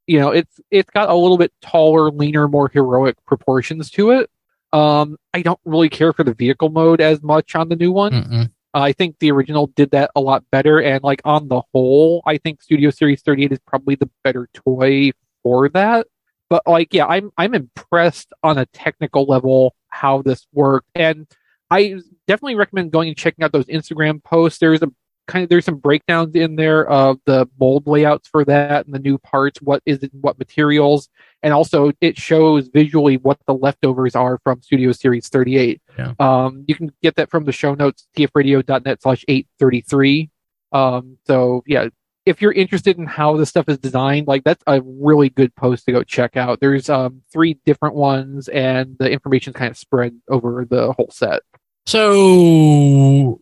[0.08, 4.30] You know, it's it's got a little bit taller, leaner, more heroic proportions to it.
[4.74, 8.12] Um, I don't really care for the vehicle mode as much on the new one.
[8.12, 8.52] Mm-mm.
[8.74, 12.38] I think the original did that a lot better, and like on the whole, I
[12.38, 15.12] think Studio Series 38 is probably the better toy
[15.44, 16.08] for that.
[16.50, 21.28] But like, yeah, I'm I'm impressed on a technical level how this worked, and
[21.70, 24.60] I definitely recommend going and checking out those Instagram posts.
[24.60, 24.92] There's a
[25.32, 29.00] kind of there's some breakdowns in there of the mold layouts for that and the
[29.00, 31.10] new parts, what is it, what materials,
[31.42, 35.82] and also it shows visually what the leftovers are from Studio Series 38.
[35.98, 36.14] Yeah.
[36.20, 40.30] Um, you can get that from the show notes, tfradio.net slash 833.
[40.74, 41.88] Um, so yeah,
[42.26, 45.86] if you're interested in how this stuff is designed, like that's a really good post
[45.86, 46.60] to go check out.
[46.60, 51.42] There's um three different ones and the information kind of spread over the whole set.
[51.86, 53.41] So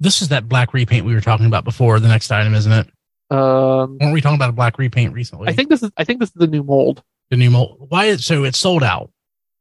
[0.00, 1.98] this is that black repaint we were talking about before.
[2.00, 2.86] The next item, isn't it?
[3.30, 5.48] Um, Weren't we talking about a black repaint recently?
[5.48, 7.02] I think this is I think this is the new mold.
[7.30, 7.86] the new mold.
[7.88, 9.10] Why is so it's sold out?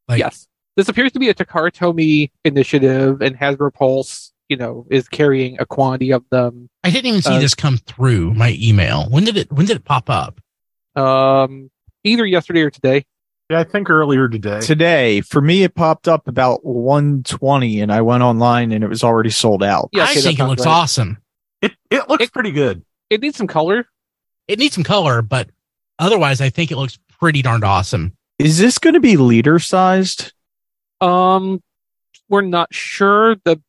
[0.08, 0.48] Like yes.
[0.78, 5.58] This appears to be a Takara Tomy initiative and Hasbro Pulse, you know, is carrying
[5.60, 6.70] a quantity of them.
[6.84, 9.10] I didn't even see Uh, this come through my email.
[9.10, 9.52] When did it?
[9.52, 10.40] When did it pop up?
[10.96, 11.72] Um
[12.04, 13.06] either yesterday or today.
[13.50, 14.60] Yeah, I think earlier today.
[14.60, 19.04] Today, for me, it popped up about 120, and I went online and it was
[19.04, 19.90] already sold out.
[19.92, 20.72] Yeah, I okay, that think it looks right.
[20.72, 21.18] awesome.
[21.62, 22.84] It it looks pretty good.
[23.10, 23.88] It needs some color.
[24.48, 25.50] It needs some color, but
[26.00, 28.14] otherwise, I think it looks pretty darned awesome.
[28.40, 30.34] Is this going to be leader sized?
[31.00, 31.62] Um,
[32.30, 33.36] we're not sure.
[33.44, 33.62] The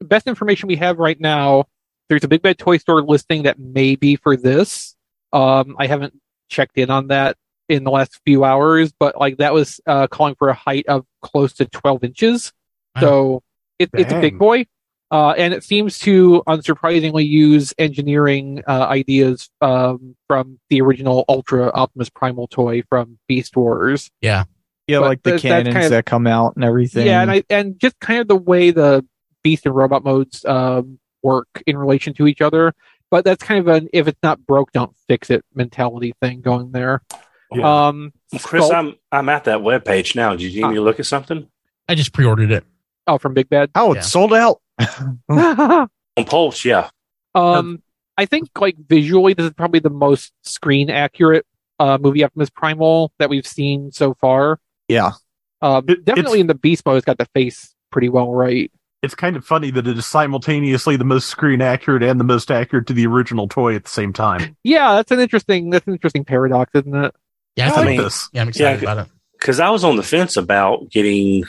[0.00, 1.66] best information we have right now,
[2.08, 4.96] there's a Big Bad Toy Store listing that may be for this.
[5.34, 7.36] Um, I haven't checked in on that
[7.68, 11.04] in the last few hours, but like that was uh, calling for a height of
[11.22, 12.52] close to 12 inches.
[13.00, 13.42] So
[13.78, 14.66] it, it's a big boy.
[15.10, 21.70] Uh, and it seems to unsurprisingly use engineering uh, ideas um, from the original Ultra
[21.72, 24.10] Optimus Primal toy from Beast Wars.
[24.20, 24.44] Yeah.
[24.86, 27.06] Yeah, But like the that's- that's cannons kind of- that come out and everything.
[27.06, 29.04] Yeah, and I and just kind of the way the
[29.42, 32.74] beast and robot modes um, work in relation to each other.
[33.10, 36.72] But that's kind of an if it's not broke, don't fix it mentality thing going
[36.72, 37.02] there.
[37.52, 37.86] Yeah.
[37.88, 40.32] Um, Chris, Sculpt- I'm I'm at that web page now.
[40.36, 41.48] Did you need me to look at something
[41.88, 42.64] I just pre-ordered it.
[43.06, 43.70] oh from Big Bad.
[43.74, 44.08] oh, it's Yeah.
[44.10, 44.60] sold out.
[45.28, 45.88] on
[46.26, 46.64] Pulse?
[46.64, 46.90] Yeah,
[47.34, 47.82] um,
[48.16, 51.46] I think like visually, this is probably the most screen accurate
[51.78, 54.58] uh, movie Optimus Primal that we've seen so far.
[54.88, 55.12] Yeah.
[55.62, 58.70] Um, It- definitely in the beast mode, it's got the face pretty well right.
[59.02, 62.50] It's kind of funny that it is simultaneously the most screen accurate and the most
[62.50, 64.56] accurate to the original toy at the same time.
[64.64, 67.14] Yeah, that's an interesting that's an interesting paradox, isn't it?
[67.56, 68.28] Yeah, I I mean- this.
[68.32, 69.12] yeah, I'm excited Yeah, about it.
[69.38, 71.44] because I was on the fence about getting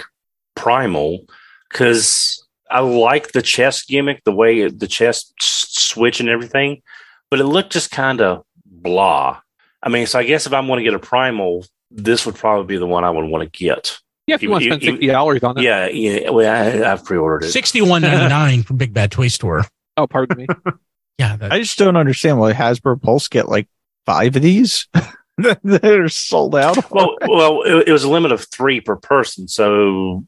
[0.55, 1.25] Primal
[1.69, 6.81] because I like the chest gimmick, the way it, the chest switch and everything,
[7.29, 9.39] but it looked just kind of blah.
[9.81, 12.65] I mean, so I guess if I'm going to get a Primal, this would probably
[12.65, 13.97] be the one I would want to get.
[14.27, 15.63] Yeah, if you Even- want to spend even- sixty dollars on it.
[15.63, 16.29] Yeah, yeah.
[16.29, 16.51] Well,
[16.85, 17.51] I, I've pre-ordered it.
[17.51, 19.65] Sixty-one ninety-nine from Big Bad Toy Store.
[19.97, 20.47] Oh, pardon me.
[21.17, 23.67] Yeah, that, I just don't understand why Hasbro Pulse get like
[24.05, 24.87] five of these
[25.63, 26.91] that are sold out.
[26.91, 30.25] well, well, it, it was a limit of three per person, so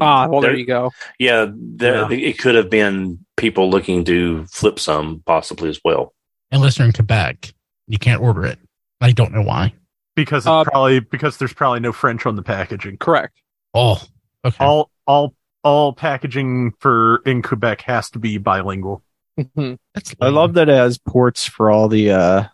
[0.00, 0.90] ah, well, there There- you go.
[1.18, 6.14] yeah, there, it could have been people looking to flip some possibly as well.
[6.52, 7.52] unless you're in Quebec,
[7.88, 8.58] you can't order it.
[9.00, 9.74] I don't know why.
[10.14, 12.96] because it's Uh, probably because there's probably no French on the packaging.
[12.98, 13.40] Correct.
[13.74, 14.00] Oh,
[14.44, 14.64] okay.
[14.64, 19.02] All all all packaging for in Quebec has to be bilingual.
[19.38, 19.78] Mhm.
[20.20, 22.44] I love that it has ports for all the uh,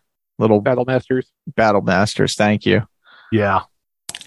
[0.40, 1.30] little Battle Masters.
[1.54, 2.34] battle masters.
[2.34, 2.82] Thank you.
[3.30, 3.60] Yeah,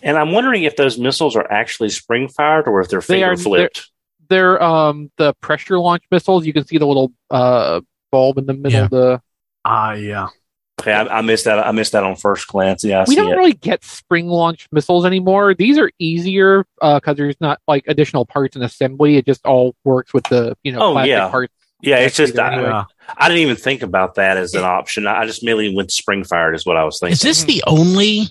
[0.02, 3.32] And I'm wondering if those missiles are actually spring fired or if they're They finger
[3.34, 3.89] are- flipped.
[4.30, 6.45] they're um the pressure launch missiles.
[6.45, 8.84] You can see the little uh bulb in the middle Yeah.
[8.86, 9.21] of the
[9.65, 10.28] Ah, yeah.
[10.82, 11.60] Okay, I, I missed that.
[11.65, 12.84] I missed that on first glance.
[12.84, 13.36] Yeah, I we don't it.
[13.36, 15.54] really get spring launch missiles anymore.
[15.54, 19.15] These are easier because there's not like additional parts and assembly.
[19.17, 21.30] It just all works with the you know Oh, plastic yeah.
[21.30, 21.54] parts.
[21.84, 22.84] Yeah, it's just I, Anyway.
[23.17, 25.06] I didn't even think about that as an option.
[25.06, 27.13] I just merely went spring fired is what I was thinking.
[27.13, 28.24] Is this the only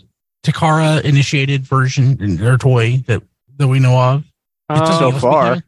[0.42, 3.22] Takara initiated version in their toy that
[3.58, 4.24] that we know of?
[4.70, 5.56] Uh, So far.
[5.56, 5.62] we?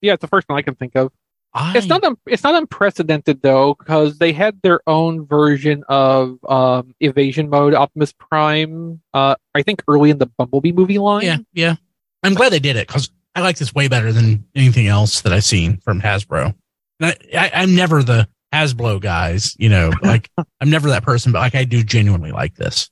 [0.00, 1.12] Yeah, it's the first one I can think of.
[1.54, 6.38] I, It's not un- it's not unprecedented though because they had their own version of
[6.48, 9.00] um, evasion mode Optimus Prime.
[9.14, 11.24] Uh, I think early in the Bumblebee movie line.
[11.24, 11.76] Yeah, yeah.
[12.22, 15.32] I'm glad they did it because I like this way better than anything else that
[15.32, 16.54] I've seen from Hasbro.
[17.00, 20.30] And I, I, I'm never the Hasbro guys, you know, like
[20.60, 22.90] I'm never that person, but like I do genuinely like this.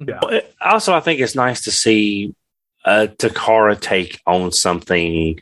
[0.00, 2.34] Well, it- Also, I think it's nice to see
[2.84, 5.40] a Takara take on something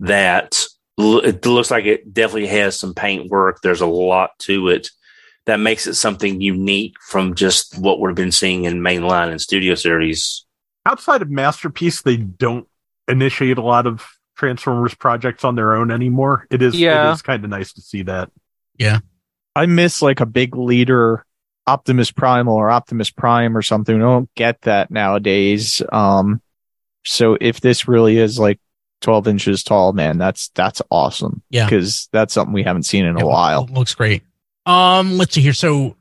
[0.00, 0.64] that
[0.98, 3.58] l- it looks like it definitely has some paint work.
[3.62, 4.88] There's a lot to it
[5.46, 9.74] that makes it something unique from just what we've been seeing in mainline and studio
[9.74, 10.44] series.
[10.86, 12.66] Outside of Masterpiece, they don't
[13.08, 14.06] initiate a lot of
[14.40, 16.46] Transformers projects on their own anymore.
[16.50, 17.10] It is Yeah.
[17.10, 18.30] it is kind of nice to see that.
[18.78, 19.00] Yeah.
[19.54, 21.26] I miss like a big leader,
[21.66, 23.96] Optimus Primal or Optimus Prime or something.
[23.96, 25.82] We don't get that nowadays.
[25.92, 26.40] Um,
[27.04, 28.58] so if this really is like
[29.02, 31.42] 12 inches tall, man, that's, that's awesome.
[31.50, 31.68] Yeah.
[31.68, 33.66] Cause that's something we haven't seen in Yeah, a while.
[33.70, 34.22] Looks great.
[34.64, 35.52] Um, let's see here.
[35.52, 35.96] So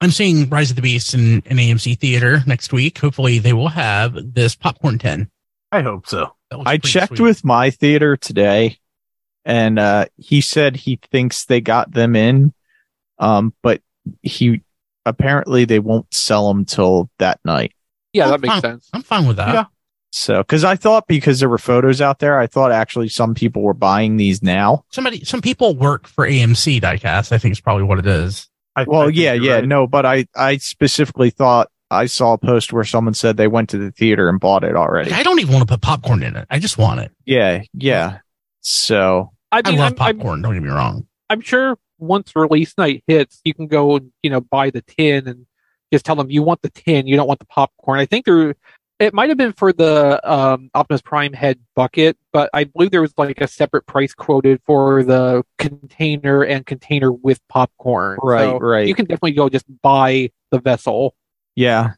[0.00, 2.96] I'm seeing Rise of the Beast in an AMC theater next week.
[2.98, 5.28] Hopefully they will have this popcorn 10.
[5.70, 6.34] I hope so.
[6.52, 7.20] That looks I checked sweet.
[7.22, 8.78] with my theater today
[9.44, 12.54] and, uh, he said he thinks they got them in.
[13.18, 13.80] Um, but
[14.22, 14.62] he
[15.04, 17.72] apparently they won't sell them till that night.
[18.12, 18.90] Yeah, I'm that makes fine- sense.
[18.92, 19.54] I'm fine with that.
[19.54, 19.64] Yeah.
[20.14, 23.62] So, because I thought because there were photos out there, I thought actually some people
[23.62, 24.84] were buying these now.
[24.90, 27.32] Somebody, some people work for AMC diecast.
[27.32, 28.46] I think is probably what it is.
[28.76, 29.64] I, Well, I yeah, yeah, right.
[29.66, 33.68] no, but I I specifically thought I saw a post where someone said they went
[33.70, 35.10] to the theater and bought it already.
[35.10, 36.46] Like, I don't even want to put popcorn in it.
[36.50, 37.12] I just want it.
[37.26, 38.18] Yeah, yeah.
[38.60, 40.42] So I I love I'm, I'm, popcorn.
[40.42, 41.06] don't get me wrong.
[41.28, 45.28] I'm sure once release night hits, you can go and you know buy the tin
[45.28, 45.46] and
[45.92, 47.98] just tell them you want the tin, you don't want the popcorn.
[47.98, 48.54] I think there,
[48.98, 53.02] it might have been for the um, Optimus Prime head bucket, but I believe there
[53.02, 58.18] was like a separate price quoted for the container and container with popcorn.
[58.22, 58.86] Right, So right.
[58.86, 61.14] You can definitely go just buy the vessel.
[61.56, 61.92] Yeah.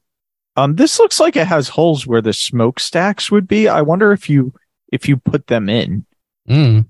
[0.57, 3.69] Um this looks like it has holes where the smokestacks would be.
[3.69, 4.53] I wonder if you
[4.93, 6.07] if you put them in.
[6.49, 6.87] Mm.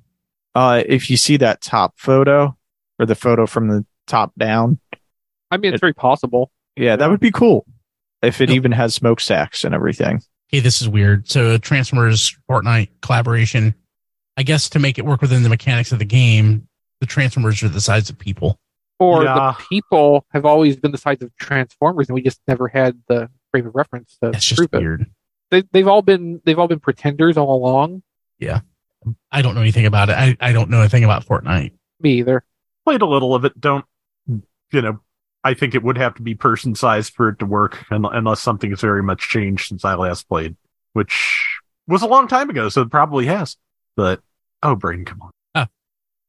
[0.54, 2.56] Uh if you see that top photo
[2.98, 4.78] or the photo from the top down.
[5.50, 6.50] I mean, it's It- very possible.
[6.76, 7.66] Yeah, that would be cool.
[8.22, 8.56] If it Yep.
[8.56, 10.20] even has smokestacks and everything.
[10.48, 11.28] Hey, this is weird.
[11.28, 13.74] So Transformers Fortnite collaboration.
[14.36, 16.66] I guess to make it work within the mechanics of the game,
[17.00, 18.58] the Transformers are the size of people.
[18.98, 19.34] Or Yeah.
[19.58, 23.28] the people have always been the size of Transformers, and we just never had the
[23.50, 24.78] frame of reference to That's just prove it.
[24.78, 25.06] weird.
[25.50, 28.02] They, they've all been they've all been pretenders all along.
[28.38, 28.60] Yeah,
[29.30, 30.16] I don't know anything about it.
[30.16, 31.72] I, I don't know anything about Fortnite.
[32.00, 32.44] Me either.
[32.84, 33.60] Played a little of it.
[33.60, 33.84] Don't
[34.26, 35.00] you know?
[35.42, 38.70] I think it would have to be person sized for it to work, unless something
[38.70, 40.56] has very much changed since I last played,
[40.94, 42.68] which was a long time ago.
[42.70, 43.56] So it probably has.
[43.94, 44.20] But
[44.62, 45.30] oh, brain, come on.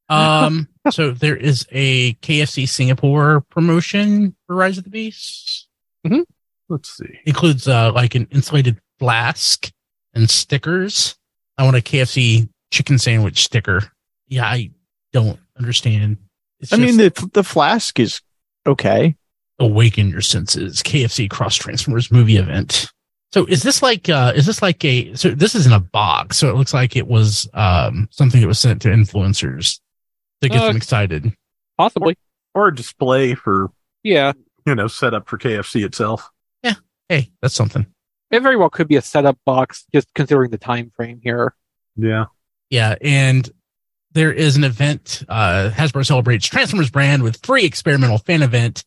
[0.08, 5.68] Um, so there is a KFC Singapore promotion for Rise of the Beast.
[6.70, 7.20] Let's see.
[7.26, 9.72] Includes uh like an insulated flask
[10.14, 11.16] and stickers.
[11.58, 13.84] I want a KFC chicken sandwich sticker.
[14.28, 14.72] Yeah, I
[15.14, 16.18] don't understand.
[16.60, 18.22] It's I mean the the flask is
[18.66, 19.16] okay.
[19.60, 20.82] awaken your senses.
[20.82, 22.92] KFC Cross Transformers movie event.
[23.32, 26.38] So is this like uh is this like a so this is in a box,
[26.38, 29.80] so it looks like it was um something that was sent to influencers
[30.42, 31.34] to get Uh, them excited.
[31.78, 32.18] Possibly.
[32.54, 33.70] Or a display for
[34.04, 34.34] Yeah.
[34.66, 36.30] you know set up for KFC itself.
[36.64, 36.76] Yeah.
[37.10, 37.86] Hey, that's something.
[38.32, 41.56] It very well could be a setup box, just considering the time frame here.
[41.96, 42.26] Yeah.
[42.70, 43.50] Yeah, and
[44.14, 45.24] there is an event.
[45.30, 48.84] Uh, Hasbro celebrates Transformers brand with free experimental fan event,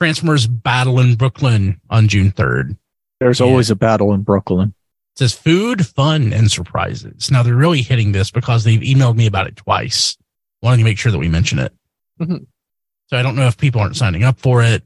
[0.00, 2.76] Transformers Battle in Brooklyn on June third.
[3.20, 3.46] There's Yeah.
[3.46, 4.74] always a battle in Brooklyn.
[5.14, 7.30] It says food, fun, and surprises.
[7.30, 10.16] Now they're really hitting this because they've emailed me about it twice,
[10.64, 11.72] wanting to make sure that we mention it.
[12.20, 12.46] Mhm.
[13.06, 14.82] So I don't know if people aren't signing up for it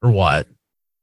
[0.00, 0.48] or what,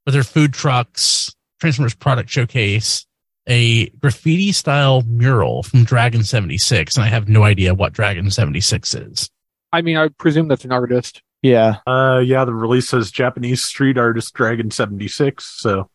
[0.06, 3.06] but they're food trucks, Transformers product showcase,
[3.48, 6.96] a graffiti style mural from Dragon 76.
[6.96, 9.30] And I have no idea what Dragon 76 is.
[9.74, 11.22] I mean, I presume that's an artist.
[11.42, 11.78] Yeah.
[11.86, 12.46] Uh, yeah.
[12.46, 15.46] The release says Japanese street artist Dragon seventy six.
[15.60, 15.90] So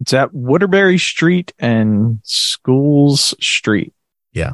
[0.00, 3.94] It's at Waterbury Street and Scholes Street.
[4.32, 4.52] Yeah.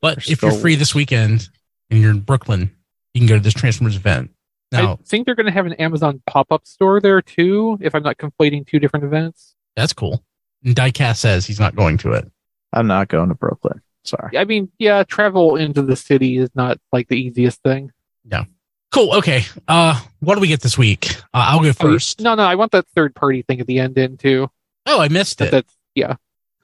[0.00, 1.48] But if you're free this weekend
[1.90, 2.74] and you're in Brooklyn,
[3.14, 4.30] you can go to this Transformers event.
[4.70, 7.78] Now, I think they're going to have an Amazon pop-up store there too.
[7.80, 9.54] If I'm not conflating two different events.
[9.76, 10.22] that's cool.
[10.64, 12.30] And Diecast says he's not going to it.
[12.72, 13.80] I'm not going to Brooklyn.
[14.04, 14.36] Sorry.
[14.36, 17.92] I mean, yeah, travel into the city is not like the easiest thing.
[18.24, 18.44] No.
[18.92, 19.14] Cool.
[19.16, 19.44] Okay.
[19.68, 21.16] Uh, what do we get this week?
[21.32, 22.20] Uh, I'll go first.
[22.20, 24.50] No, no, I want that third party thing at the end in too.
[24.86, 25.50] Oh, I missed it.
[25.50, 26.16] That's yeah.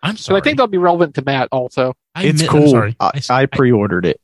[0.02, 0.40] I'm So sorry.
[0.40, 1.94] I think that'll be relevant to Matt also.
[2.14, 2.70] I it's admit- I'm cool.
[2.70, 2.96] sorry.
[3.00, 4.20] I, I pre-ordered it.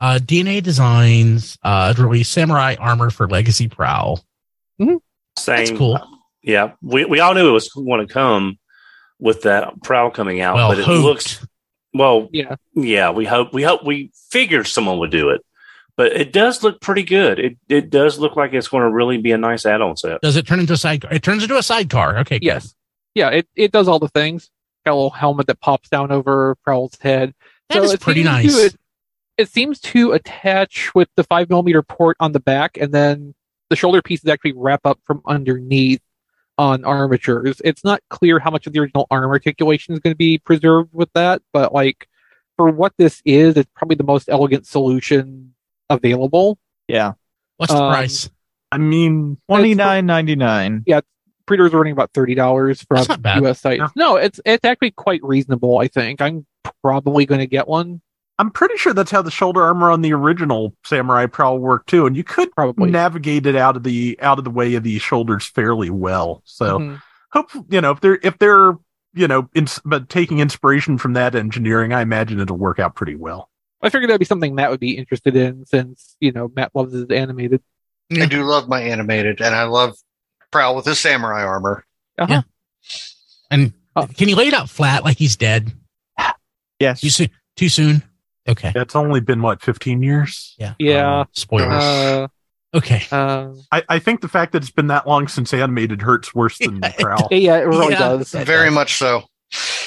[0.00, 4.20] Uh, DNA Designs uh, released Samurai Armor for Legacy Prowl.
[4.80, 5.00] Same.
[5.46, 6.00] That's cool.
[6.42, 8.58] Yeah, we we all knew it was going to come
[9.18, 11.02] with that prowl coming out, Well, but it hoped.
[11.04, 11.46] looks
[11.92, 12.28] well.
[12.32, 13.10] Yeah, yeah.
[13.10, 15.44] We hope we hope we figured someone would do it,
[15.96, 17.38] but it does look pretty good.
[17.40, 20.20] It it does look like it's going to really be a nice add-on set.
[20.20, 21.12] Does it turn into a sidecar?
[21.12, 22.18] It turns into a sidecar.
[22.18, 22.38] Okay.
[22.38, 22.46] good.
[22.46, 22.74] Yes.
[23.14, 24.48] Yeah, it, it does all the things.
[24.86, 27.34] Got a little helmet that pops down over Prowl's head.
[27.68, 28.54] That is it pretty nice.
[28.54, 28.76] To, it,
[29.38, 33.34] it seems to attach with the five millimeter port on the back, and then
[33.70, 36.00] the shoulder pieces actually wrap up from underneath
[36.58, 37.62] on armatures.
[37.64, 40.90] It's not clear how much of the original arm articulation is going to be preserved
[40.92, 42.08] with that, but like
[42.56, 45.54] for what this is, it's probably the most elegant solution
[45.88, 46.58] available.
[46.88, 47.12] Yeah.
[47.58, 48.28] What's the Um, price?
[48.72, 50.82] I mean, Twenty nine ninety nine.
[50.86, 51.00] Yeah,
[51.46, 53.42] pre-orders are running about thirty dollars from That's not bad.
[53.42, 53.60] U.S.
[53.60, 53.82] sites.
[53.96, 55.78] No, it's it's actually quite reasonable.
[55.78, 56.44] I think I'm
[56.82, 58.00] probably going to get one.
[58.40, 62.06] I'm pretty sure that's how the shoulder armor on the original Samurai Prowl worked too,
[62.06, 62.90] and you could Probably.
[62.90, 66.42] navigate it out of the out of the way of the shoulders fairly well.
[66.44, 67.02] So Mhm.
[67.32, 68.74] hope you know if they're if they're
[69.14, 73.16] you know ins- but taking inspiration from that engineering, I imagine it'll work out pretty
[73.16, 73.50] well.
[73.82, 76.92] I figured that'd be something Matt would be interested in since you know Matt loves
[76.92, 77.60] his animated.
[78.12, 79.96] I do love my animated, and I love
[80.52, 81.84] Prowl with his samurai armor.
[82.18, 82.42] Uh-huh.
[83.50, 83.72] And
[84.16, 85.72] can he lay it out flat like he's dead?
[86.78, 87.00] Yes.
[87.00, 87.28] Too soon?
[87.56, 88.02] Too soon?
[88.48, 88.72] Okay.
[88.74, 90.54] It's only been what 15 years.
[90.58, 90.74] Yeah.
[90.78, 91.24] Yeah.
[91.32, 91.82] Spoilers.
[91.84, 92.28] Uh,
[92.74, 93.02] okay.
[93.12, 96.58] uh, I, I think the fact that it's been that long since animated hurts worse
[96.58, 97.28] than Prowl.
[97.30, 97.98] yeah, it really Yeah.
[97.98, 98.30] does.
[98.32, 99.22] Very much so.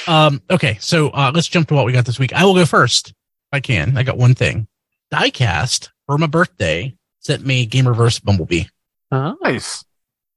[0.07, 2.33] Um, okay, so uh, let's jump to what we got this week.
[2.33, 3.15] I will go first if
[3.53, 3.97] I can.
[3.97, 4.67] I got one thing.
[5.13, 8.63] Diecast for my birthday sent me Gamerverse Bumblebee,
[9.11, 9.35] Huh?
[9.41, 9.83] Nice.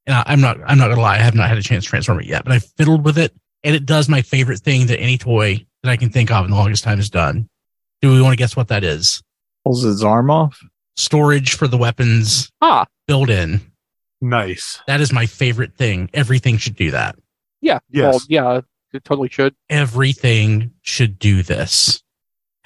[0.07, 1.91] and I, I'm not I'm not gonna lie, I have not had a chance to
[1.91, 4.99] transform it yet, but I fiddled with it, and it does my favorite thing that
[5.01, 7.49] any toy that I can think of in the longest time has done.
[8.05, 9.23] Do we want to guess what that is?
[9.65, 10.61] Pulls his arm off.
[10.95, 13.63] Storage for the weapons Ah, built in.
[14.21, 14.79] Nice.
[14.87, 16.11] That is my favorite thing.
[16.13, 17.17] Everything should do that.
[17.63, 17.79] yeah.
[17.89, 18.13] Yes.
[18.13, 18.61] Well, yeah,
[18.93, 19.55] it totally should.
[19.71, 22.03] everything should do this.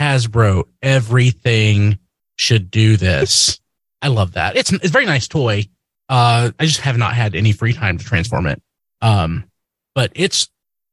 [0.01, 2.01] Hasbro, everything
[2.35, 3.61] should do this.
[4.03, 4.57] I love that.
[4.57, 5.67] It's it's a very nice toy.
[6.09, 8.61] Uh, I just have not had any free time to transform it.
[9.03, 9.45] Um,
[9.95, 10.49] but it's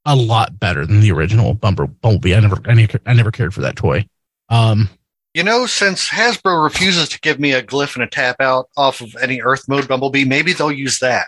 [0.05, 2.35] a lot better than the original Bumble Bumblebee.
[2.35, 4.05] I never, I never, I never cared for that toy.
[4.49, 4.89] Um,
[5.33, 9.01] You know, since Hasbro refuses to give me a glyph and a tap out off
[9.01, 11.27] of any Earth mode Bumblebee, maybe they'll use that.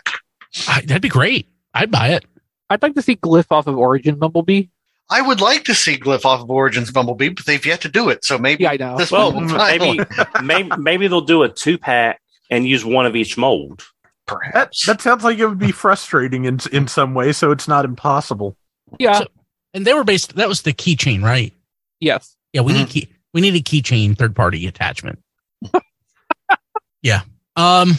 [0.66, 1.46] I, that'd be great.
[1.74, 2.24] I'd buy it.
[2.70, 4.64] I'd like to see Glyph off of Origin Bumblebee.
[5.10, 8.10] I would like to see glyph off of Origins Bumblebee, but they've yet to do
[8.10, 8.26] it.
[8.26, 8.96] So maybe Yeah, I know.
[8.98, 9.98] this Well, one maybe
[10.44, 13.78] maybe maybe they'll do a two pack and use one of each mold.
[13.78, 14.84] That, perhaps.
[14.86, 18.54] that sounds like it would be frustrating in in some way, so it's not impossible.
[18.98, 19.20] Yeah.
[19.20, 19.26] So-
[19.72, 20.34] And they were based.
[20.36, 21.54] That was the keychain, right?
[22.00, 22.36] yes.
[22.52, 23.08] Yeah, we need key.
[23.34, 25.22] We need a keychain third party attachment.
[27.02, 27.22] yeah.
[27.56, 27.92] Um.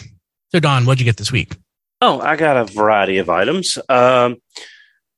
[0.52, 1.56] So Don, what'd you get this week?
[2.00, 3.78] Oh, I got a variety of items.
[3.88, 4.38] Um,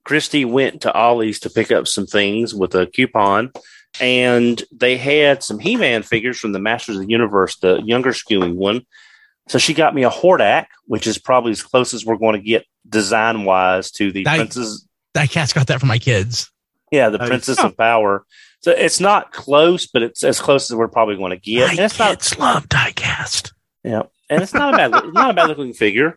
[0.04, 3.52] Christy went to Ollie's to pick up some things with a coupon,
[4.00, 8.54] and they had some He-Man figures from the Masters of the Universe, the younger skewing
[8.56, 8.84] one.
[9.48, 12.46] So she got me a Hordak, which is probably as close as we're going to
[12.46, 14.38] get design wise to the Nice.
[14.38, 14.86] Princess.
[15.14, 16.50] Diecast got that for my kids.
[16.92, 17.28] Yeah, the Nice.
[17.28, 18.24] Princess of Power.
[18.60, 21.66] So it's not close, but it's as close as we're probably going to get.
[21.66, 23.50] my And it's not kids love diecast.
[23.82, 26.16] Yeah, and it's not a bad, not a bad looking figure.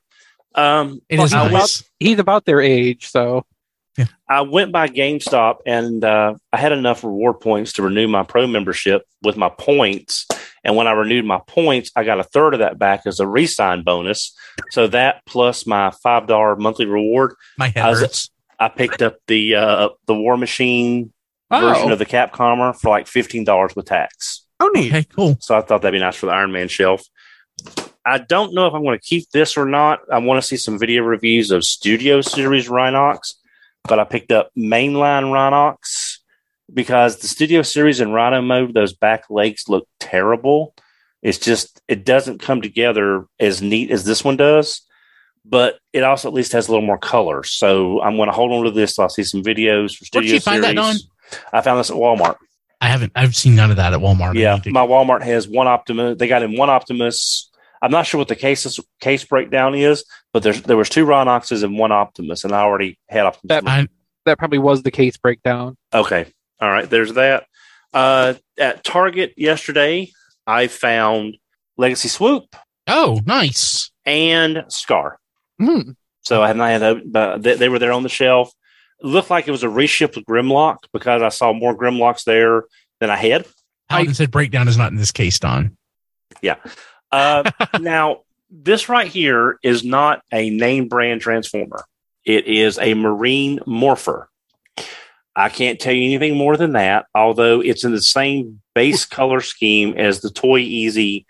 [0.53, 1.83] Um, It is I, nice.
[1.99, 3.45] He's about their age, so
[3.97, 4.05] Yeah.
[4.29, 8.45] I went by GameStop and uh, I had enough reward points to renew my pro
[8.45, 10.27] membership with my points.
[10.63, 13.27] And when I renewed my points, I got a third of that back as a
[13.27, 14.35] resign bonus.
[14.71, 18.29] So that plus my five dollar monthly reward, My head I was- hurts.
[18.59, 21.11] I picked up the uh, the War Machine
[21.51, 21.61] Oh.
[21.61, 24.45] version of the Capcomer for like fifteen dollars with tax.
[24.59, 24.91] Oh, neat.
[24.91, 25.37] Okay, cool.
[25.39, 27.03] So I thought that'd be nice for the Iron Man shelf.
[28.03, 29.99] I don't know if I'm going to keep this or not.
[30.11, 33.33] I want to see some video reviews of Studio Series Rhinox,
[33.83, 36.17] but I picked up mainline Rhinox
[36.73, 40.73] because the Studio Series in Rhino mode, those back legs look terrible.
[41.21, 44.81] It's just, it doesn't come together as neat as this one does,
[45.47, 47.43] but it also at least has a little more color.
[47.43, 48.95] So I'm going to hold on to this.
[48.95, 51.07] till I see some videos for Where'd Studio you find that, Series.
[51.53, 52.37] I found this at Walmart.
[52.81, 53.11] I haven't.
[53.15, 54.35] I've seen none of that at Walmart.
[54.35, 56.17] Yeah, my Walmart has one Optimus.
[56.17, 57.49] They got in one Optimus.
[57.81, 61.63] I'm not sure what the case case breakdown is, but there's there was two Rhinoxes
[61.63, 63.63] and one Optimus, and I already had Optimus.
[63.63, 63.89] That
[64.25, 65.77] that probably was the case breakdown.
[65.93, 66.25] Okay.
[66.59, 66.89] All right.
[66.89, 67.45] There's that.
[67.93, 70.11] Uh, at Target yesterday,
[70.45, 71.37] I found
[71.77, 72.55] Legacy Swoop.
[72.87, 73.91] Oh, nice.
[74.05, 75.17] And Scar.
[75.59, 75.91] Hmm.
[76.21, 78.51] So I have not had that, but they, they were there on the shelf.
[78.99, 82.63] It looked like it was a reship reshipped Grimlock because I saw more Grimlocks there
[82.99, 83.45] than I had.
[83.89, 85.77] Paladin said breakdown is not in this case, Don.
[86.41, 86.55] Yeah.
[87.11, 87.49] Uh,
[87.79, 91.83] now, this right here is not a name brand transformer.
[92.23, 94.29] It is a marine morpher.
[95.35, 99.41] I can't tell you anything more than that, although it's in the same base color
[99.41, 101.25] scheme as the Toy Easy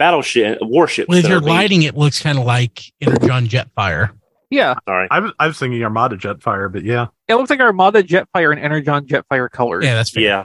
[0.00, 1.08] battleship warships.
[1.08, 4.10] With that your are being- lighting, it looks kind of like Energon Jetfire.
[4.48, 4.74] Yeah.
[4.88, 5.06] Sorry.
[5.10, 7.06] I was I was thinking Armada Jetfire, but yeah.
[7.28, 9.84] It looks like Armada Jetfire and Energon Jetfire colors.
[9.84, 10.22] Yeah, that's fair.
[10.24, 10.44] Yeah,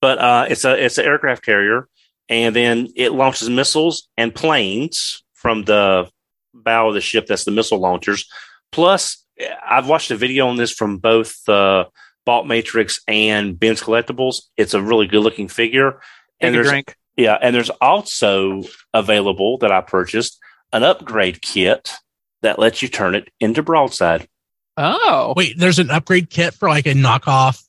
[0.00, 1.88] but uh, it's a it's an aircraft carrier,
[2.30, 6.08] and then it launches missiles and planes from the
[6.54, 7.26] bow of the ship.
[7.26, 8.26] That's the missile launchers.
[8.70, 9.22] Plus,
[9.68, 11.84] I've watched a video on this from both uh,
[12.24, 14.44] Balt Matrix and Ben's Collectibles.
[14.56, 16.00] It's a really good looking figure.
[16.40, 16.96] Take a there's drink.
[17.16, 18.62] Yeah, and there's also
[18.94, 20.38] available that I purchased
[20.72, 21.92] an upgrade kit
[22.42, 24.28] that lets you turn it into broadside.
[24.76, 27.62] Oh, Wait, there's an upgrade kit for like a knockoff.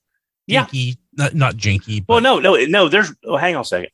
[0.48, 0.66] Yeah.
[0.66, 2.00] Jinky, not, not Jinky.
[2.00, 2.88] But Well, no, no, no.
[2.90, 3.12] There's.
[3.26, 3.90] Oh, hang on a second.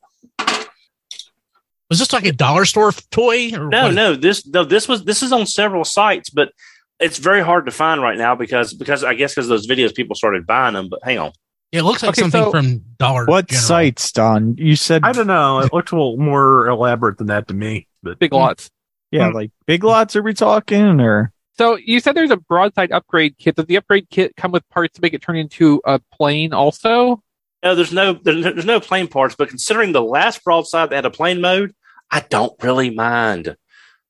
[1.89, 3.52] was this like a dollar store toy?
[3.54, 3.93] Or No, what?
[3.93, 4.16] no.
[4.16, 4.64] This no.
[4.64, 6.52] This was this is on several sites, but
[7.00, 10.16] it's very hard to find right now because because I guess because those videos people
[10.16, 10.89] started buying them.
[10.89, 11.32] But hang on.
[11.72, 13.26] It looks like Okay, something so- from Dollar.
[13.26, 13.63] What General.
[13.63, 14.55] sites, Don?
[14.57, 15.59] You said I don't know.
[15.59, 17.88] It looked a little more elaborate than that to me.
[18.01, 18.70] But big lots.
[19.11, 20.15] yeah, like big lots.
[20.15, 21.32] Are we talking or?
[21.57, 23.55] So you said there's a broadside upgrade kit.
[23.55, 27.22] Does the upgrade kit come with parts to make it turn into a plane also?
[27.61, 29.36] No, there's no there's, there's no plane parts.
[29.36, 31.74] But considering the last broadside that had a plane mode,
[32.09, 33.55] I don't really mind.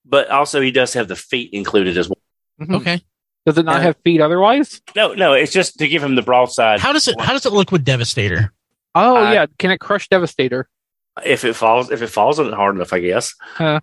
[0.06, 2.22] But also, he does have the feet included as well.
[2.68, 2.76] Mhm.
[2.76, 3.02] Okay.
[3.50, 4.82] Does it not Uh, have feet otherwise?
[4.96, 6.80] No, no, it's just to give him the broadside.
[6.80, 7.20] How does it?
[7.20, 8.54] How does it look with Devastator?
[8.96, 10.68] Oh Uh, yeah, can it crush Devastator?
[11.26, 13.34] if it falls if it falls on it hard enough, I guess.
[13.42, 13.80] Huh.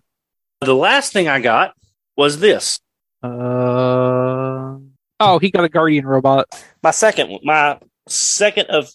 [0.60, 1.74] The last thing I got
[2.16, 2.80] was this.
[3.22, 4.76] Uh,
[5.20, 6.46] oh, he got a Guardian robot.
[6.82, 8.90] My second my second of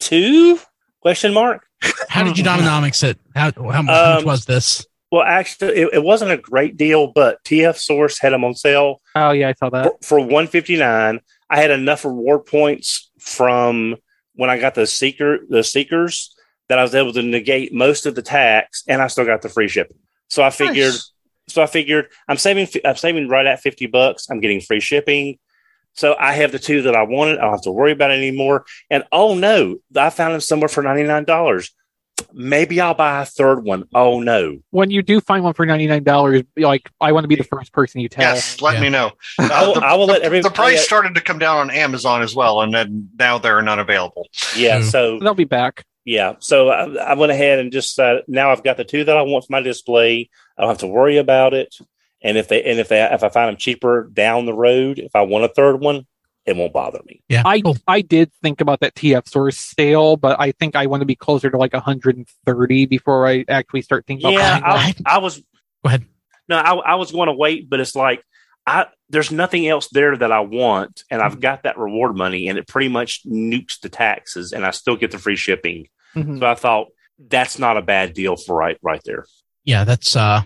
[0.00, 0.58] two
[1.00, 1.66] question mark.
[2.08, 3.18] How did you Dominomics it?
[3.34, 4.86] How how much, how much Um, was this?
[5.16, 9.00] Well, actually, it, it wasn't a great deal, but TF Source had them on sale
[9.14, 10.04] Oh yeah, I saw that.
[10.04, 11.20] for, for 159.
[11.48, 13.96] I had enough reward points from
[14.34, 16.34] when I got the seeker the seekers
[16.68, 19.48] that I was able to negate most of the tax, and I still got the
[19.48, 19.96] free shipping.
[20.28, 21.12] So I figured, Nice.
[21.48, 24.28] so I figured I'm saving I'm saving right at 50 bucks.
[24.28, 25.38] I'm getting free shipping.
[25.94, 27.38] So I have the two that I wanted.
[27.38, 28.66] I don't have to worry about it anymore.
[28.90, 31.70] And oh no, I found them somewhere for ninety nine dollars.
[32.32, 33.84] Maybe I'll buy a third one.
[33.94, 34.58] Oh no.
[34.70, 37.44] When you do find one for ninety nine dollars, like I want to be the
[37.44, 38.34] first person you tell.
[38.34, 38.80] Yes, let Yeah.
[38.80, 39.12] me know.
[39.38, 40.54] I will, the, I will let the everybody.
[40.54, 44.28] price started to come down on Amazon as well, and then now they're not available.
[44.56, 44.80] Yeah.
[44.80, 44.84] Mm.
[44.90, 45.84] So They'll be back.
[46.04, 46.34] yeah.
[46.40, 49.22] So I, I went ahead and just uh, now I've got the two that I
[49.22, 50.28] want for my display.
[50.58, 51.74] I don't have to worry about it.
[52.22, 55.14] And if they and if they if I find them cheaper down the road, if
[55.14, 56.06] I want a third one,
[56.46, 57.22] it won't bother me.
[57.28, 57.42] Yeah.
[57.44, 57.76] I cool.
[57.88, 61.16] I did think about that TF source sale, but I think I want to be
[61.16, 64.94] closer to like 130 before I actually start thinking Yeah, about buying.
[65.04, 65.38] I, I was.
[65.38, 65.44] Go
[65.86, 66.04] ahead.
[66.48, 68.22] No, I, I was going to wait, but it's like
[68.66, 71.32] I there's nothing else there that I want, and Mm-hmm.
[71.32, 74.96] I've got that reward money, and it pretty much nukes the taxes, and I still
[74.96, 75.88] get the free shipping.
[76.14, 76.38] Mhm.
[76.38, 76.88] So I thought
[77.18, 79.24] that's not a bad deal for right right there.
[79.64, 80.42] Yeah, that's uh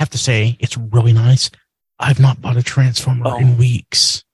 [0.00, 1.50] have to say it's really nice.
[1.98, 3.38] I've not bought a transformer Oh.
[3.38, 4.24] in weeks.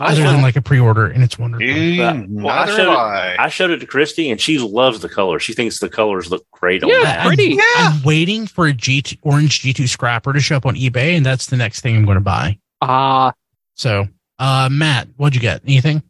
[0.00, 1.66] I Other than showed, like a pre-order and it's wonderful.
[1.68, 3.36] Eh, well, I showed have it- I.
[3.38, 5.38] I showed it to Christy, and she loves the color.
[5.38, 7.26] She thinks the colors look great on Yeah, that.
[7.26, 7.58] pretty.
[7.76, 11.46] I'm waiting for a G2, orange G2 scrapper to show up on eBay, and that's
[11.46, 12.58] the next thing I'm going to buy.
[12.82, 13.32] Ah,
[13.74, 14.06] So,
[14.38, 15.62] uh, Matt, what'd you get?
[15.66, 16.02] Anything?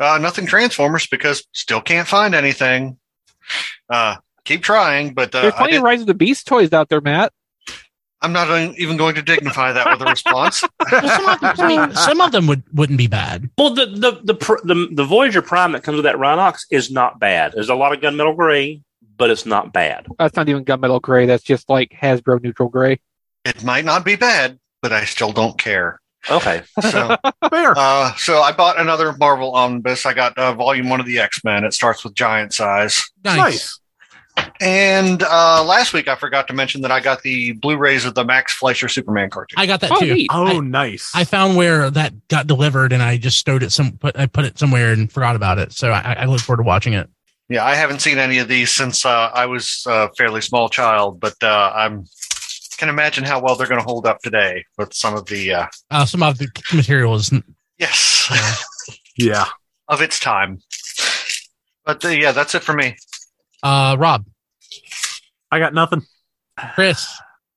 [0.00, 2.98] Uh, nothing Transformers because still can't find anything.
[3.90, 6.88] Uh, keep trying, but uh, there's plenty did, of Rise of the Beast toys out
[6.88, 7.32] there, Matt.
[8.20, 8.48] I'm not
[8.78, 10.62] even going to dignify that with a response.
[10.90, 13.50] Well, some, of them, I mean, some of them would wouldn't be bad.
[13.58, 16.90] Well, the the the pr- the, the Voyager Prime that comes with that Rhinox is
[16.90, 17.52] not bad.
[17.52, 18.80] There's a lot of gunmetal gray,
[19.18, 20.06] but it's not bad.
[20.18, 21.26] That's not even gunmetal gray.
[21.26, 23.00] That's just like Hasbro neutral gray.
[23.44, 26.00] it might not be bad, but I still don't care.
[26.30, 26.62] Okay.
[26.80, 27.16] So,
[27.50, 27.74] Fair.
[27.76, 30.06] uh, so I bought another Marvel omnibus.
[30.06, 31.64] I got uh, Volume One of the X Men.
[31.64, 33.02] It starts with giant size.
[33.24, 33.36] Nice.
[33.36, 33.80] nice.
[34.60, 38.24] And uh, last week I forgot to mention that I got the Blu-rays of the
[38.24, 39.58] Max Fleischer Superman cartoon.
[39.58, 40.14] I got that Oh, too.
[40.14, 40.30] neat.
[40.32, 41.10] Oh, I, nice.
[41.14, 43.92] I found where that got delivered, and I just stowed it some.
[43.98, 45.72] Put I put it somewhere and forgot about it.
[45.72, 47.08] So I, I look forward to watching it.
[47.48, 51.20] Yeah, I haven't seen any of these since uh, I was a fairly small child,
[51.20, 52.04] but uh, I'm
[52.76, 55.66] can imagine how well they're going to hold up today with some of the uh,
[55.90, 57.32] Uh, some of the material is
[57.78, 58.30] yes
[59.16, 59.46] yeah
[59.88, 60.58] of its time.
[61.84, 62.96] But uh, yeah, that's it for me.
[63.62, 64.24] Uh Rob,
[65.50, 66.02] I got nothing.
[66.74, 67.08] Chris.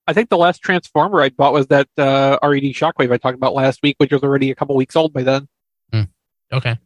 [0.07, 3.53] I think the last Transformer I bought was that uh, RED Shockwave I talked about
[3.53, 5.47] last week, which was already a couple weeks old by then.
[6.53, 6.77] Okay.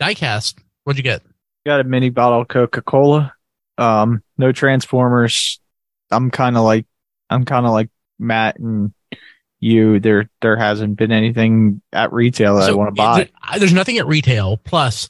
[0.00, 0.58] Diecast.
[0.82, 1.22] What'd you get?
[1.64, 3.32] Got a mini bottle of Coca Cola.
[3.78, 5.60] Um, no Transformers.
[6.10, 6.86] I'm kind of like,
[7.30, 8.92] I'm kind of like Matt and
[9.60, 10.00] you.
[10.00, 13.16] There, there hasn't been anything at retail that I want to buy.
[13.52, 14.56] there- there's nothing at retail.
[14.56, 15.08] Plus,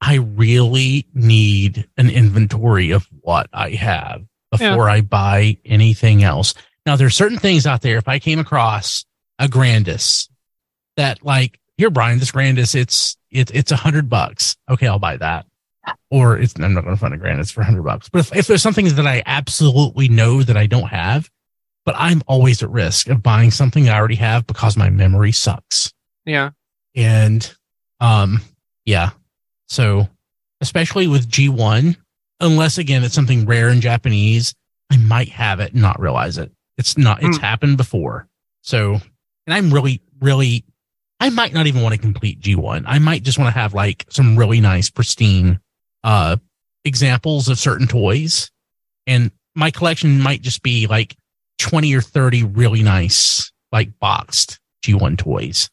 [0.00, 6.54] I really need an inventory of what I have before I buy anything else.
[6.84, 7.96] Now, there's certain things out there.
[7.96, 9.04] If I came across
[9.38, 10.28] a Grandus
[10.96, 14.56] that, like, here, Brian, this Grandus, it's it's it's a hundred bucks.
[14.70, 15.46] Okay, I'll buy that.
[16.10, 18.08] Or it's I'm not going to find a Grandus for a hundred bucks.
[18.08, 21.30] But if, if there's something that I absolutely know that I don't have,
[21.84, 25.92] but I'm always at risk of buying something I already have because my memory sucks
[26.24, 26.50] Yeah.
[26.94, 27.54] and
[28.00, 28.42] um
[28.84, 29.10] yeah
[29.68, 30.08] so
[30.60, 31.96] especially with g1
[32.40, 34.54] unless again it's something rare in japanese
[34.90, 36.50] i might have it and not realize it.
[36.78, 37.42] It's not it's Hmm.
[37.42, 38.28] happened before.
[38.62, 38.94] So
[39.46, 40.64] and i'm really really
[41.20, 44.04] i might not even want to complete g1 i might just want to have like
[44.10, 45.60] some really nice pristine
[46.04, 46.36] uh
[46.84, 48.50] examples of certain toys.
[49.08, 51.16] And my collection might just be like
[51.58, 55.68] 20 or 30 really nice like boxed g1 toys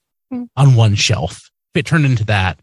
[0.55, 1.51] on one shelf.
[1.75, 2.59] If it turned into that,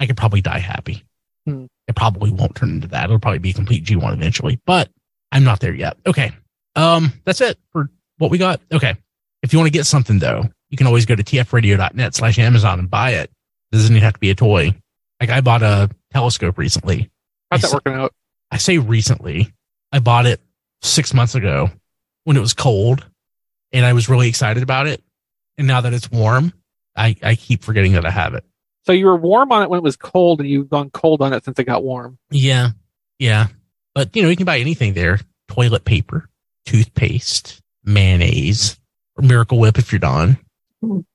[0.00, 1.04] I could probably die happy.
[1.46, 1.66] Hmm.
[1.88, 3.04] It probably won't turn into that.
[3.04, 4.90] It'll probably be a complete G1 eventually, but
[5.32, 5.96] I'm not there yet.
[6.06, 6.32] Okay.
[6.74, 8.60] Um, that's it for what we got.
[8.72, 8.96] Okay.
[9.42, 12.80] If you want to get something though, you can always go to tfradio.net slash Amazon
[12.80, 13.30] and buy it.
[13.72, 14.74] Doesn't even have to be a toy.
[15.20, 17.10] Like I bought a telescope recently.
[17.50, 18.12] How's I that working out?
[18.50, 19.52] I say recently.
[19.92, 20.40] I bought it
[20.82, 21.70] six months ago
[22.24, 23.06] when it was cold
[23.72, 25.02] and I was really excited about it.
[25.58, 26.52] And now that it's warm,
[26.96, 28.44] I, I keep forgetting that I have it.
[28.86, 31.32] So you were warm on it when it was cold, and you've gone cold on
[31.32, 32.18] it since it got warm.
[32.30, 32.70] Yeah.
[33.18, 33.48] Yeah.
[33.94, 35.20] But you know, you can buy anything there.
[35.48, 36.28] Toilet paper,
[36.66, 38.78] toothpaste, mayonnaise,
[39.16, 40.38] or Miracle Whip if you're Don.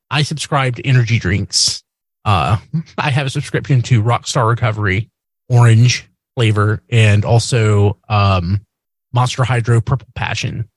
[0.10, 1.84] I subscribe to energy drinks.
[2.26, 2.58] Uh,
[2.98, 5.10] I have a subscription to Rockstar Recovery,
[5.48, 8.62] orange flavor, and also, um,
[9.14, 10.70] Monster Hydro Purple Passion.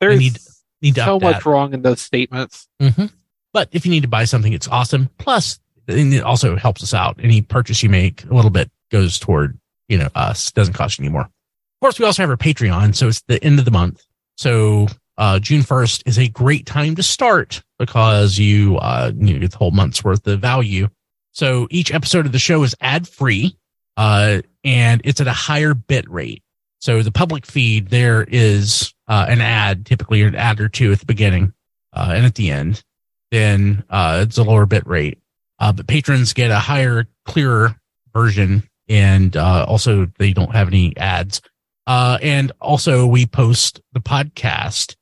[0.00, 0.38] There's need,
[0.82, 1.46] need so much that.
[1.46, 2.68] wrong in those statements.
[2.80, 3.06] hmm
[3.52, 5.08] But if you need to buy something, it's awesome.
[5.18, 5.58] Plus,
[5.88, 7.18] and it also helps us out.
[7.22, 9.58] Any purchase you make, a little bit goes toward
[9.88, 10.52] you know us.
[10.52, 11.22] Doesn't cost you anymore.
[11.22, 14.04] Of course, we also have our Patreon, so it's the end of the month.
[14.36, 14.86] So
[15.18, 19.58] uh, June first is a great time to start because you uh, you get the
[19.58, 20.88] whole month's worth of value.
[21.32, 23.56] So each episode of the show is ad free,
[23.96, 26.42] uh, and it's at a higher bit rate.
[26.80, 31.00] So the public feed there is uh, an ad, typically an ad or two at
[31.00, 31.52] the beginning
[31.92, 32.82] uh, and at the end.
[33.30, 35.18] Then uh, it's a lower bit rate.
[35.58, 37.76] Uh, but patrons get a higher, clearer
[38.12, 41.40] version, and uh, also they don't have any ads.
[41.86, 44.96] Uh, and also we post the podcast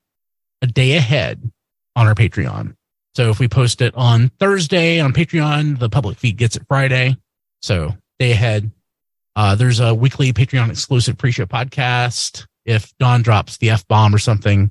[0.63, 1.51] a day ahead
[1.97, 2.77] on our Patreon.
[3.15, 7.17] So if we post it on Thursday on Patreon, the public feed gets it Friday.
[7.63, 8.71] So day ahead.
[9.37, 12.47] Uh, there's a weekly Patreon exclusive pre-show podcast.
[12.65, 14.71] If Don drops the F bomb or something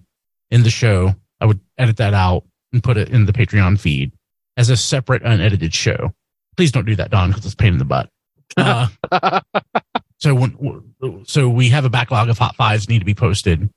[0.51, 4.11] in the show, I would edit that out and put it in the Patreon feed
[4.57, 6.13] as a separate unedited show.
[6.55, 8.09] Please don't do that, Don, because it's a pain in the butt.
[8.55, 8.87] Uh,
[10.17, 13.69] so when, so we have a backlog of hot fives need to be posted.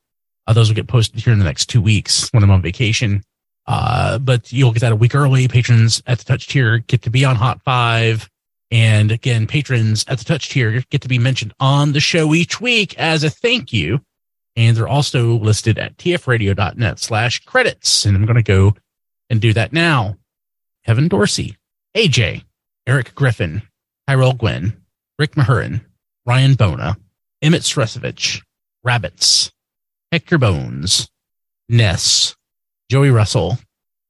[0.47, 3.23] Uh, those will get posted here in the next two weeks when I'm on vacation.
[3.67, 5.49] Uh, but you'll get that a week early.
[5.49, 8.29] Patrons at the touch tier get to be on hot five.
[8.71, 12.61] And again, patrons at the touch tier get to be mentioned on the show each
[12.61, 14.01] week as a thank you.
[14.55, 18.05] And they're also listed at tfradio.net slash credits.
[18.05, 18.75] And I'm going to go
[19.29, 20.17] and do that now.
[20.87, 21.57] Kevin Dorsey,
[21.97, 22.45] AJ,
[22.87, 23.63] Eric Griffin,
[24.07, 24.85] Tyrell Gwynn,
[25.19, 25.81] Rick Mahurin,
[26.25, 26.97] Ryan Bona,
[27.43, 28.41] Emmett Stresovich,
[28.85, 29.51] Rabbits,
[30.13, 31.09] Hector Bones,
[31.69, 32.37] Ness,
[32.89, 33.59] Joey Russell,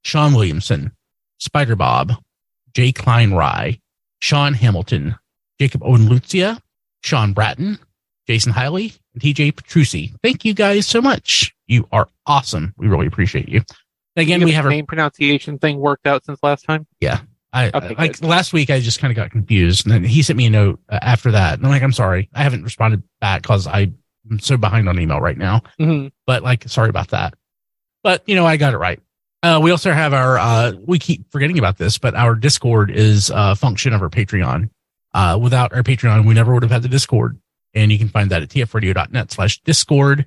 [0.05, 0.93] Sean Williamson,
[1.39, 2.13] Spider Bob,
[2.75, 3.81] Jay Klein Rye,
[4.21, 5.17] Sean Hamilton,
[5.59, 6.61] Jacob Owen Lucia,
[7.03, 7.79] Sean Bratton,
[8.27, 10.13] Jason Hiley, and TJ Petrucci.
[10.23, 11.55] Thank you guys so much.
[11.69, 12.75] You are awesome.
[12.77, 13.63] We really appreciate you.
[14.17, 16.87] Again, we have the our name pronunciation thing worked out since last time.
[17.01, 17.21] yeah.
[17.53, 20.37] I, Okay, like last week, I just kind of got confused, and then he sent
[20.37, 23.43] me a note uh, after that, and I'm like, I'm sorry, I haven't responded back
[23.43, 23.97] because I'm
[24.41, 25.63] so behind on email right now.
[25.81, 26.13] Mhm.
[26.27, 27.33] But like, sorry about that.
[28.03, 29.01] But you know, I got it right.
[29.43, 30.37] Uh, we also have our.
[30.39, 34.69] Uh, we keep forgetting about this, but our Discord is a function of our Patreon.
[35.15, 37.39] Uh, without our Patreon, we never would have had the Discord,
[37.73, 40.27] and you can find that at tfradio.net slash discord.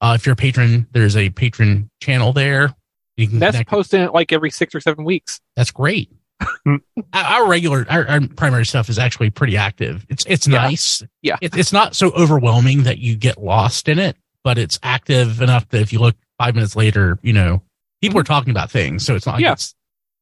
[0.00, 2.74] Uh, if you're a patron, there's a patron channel there.
[3.16, 5.40] That's posting it like every six or seven weeks.
[5.56, 6.10] That's great.
[6.66, 6.80] our,
[7.14, 10.04] our regular, our, our primary stuff is actually pretty active.
[10.08, 10.58] It's it's Yeah.
[10.62, 11.02] nice.
[11.22, 11.36] Yeah.
[11.40, 15.68] It, it's not so overwhelming that you get lost in it, but it's active enough
[15.70, 17.62] that if you look five minutes later, you know
[18.02, 19.04] people are talking about things.
[19.06, 19.34] So it's not.
[19.36, 19.52] Like Yeah.
[19.52, 19.74] it's,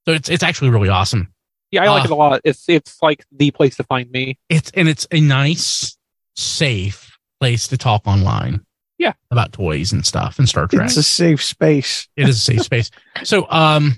[0.07, 1.33] so it's it's actually really awesome.
[1.71, 2.41] Yeah, I like Uh, it a lot.
[2.45, 4.37] It's it's like the place to find me.
[4.51, 5.97] It's and it's a nice,
[6.37, 8.65] safe place to talk online.
[9.03, 9.15] Yeah.
[9.33, 10.85] About toys and stuff and Star Trek.
[10.85, 12.07] It's a safe space.
[12.17, 12.91] It is a safe space.
[13.25, 13.97] So, um,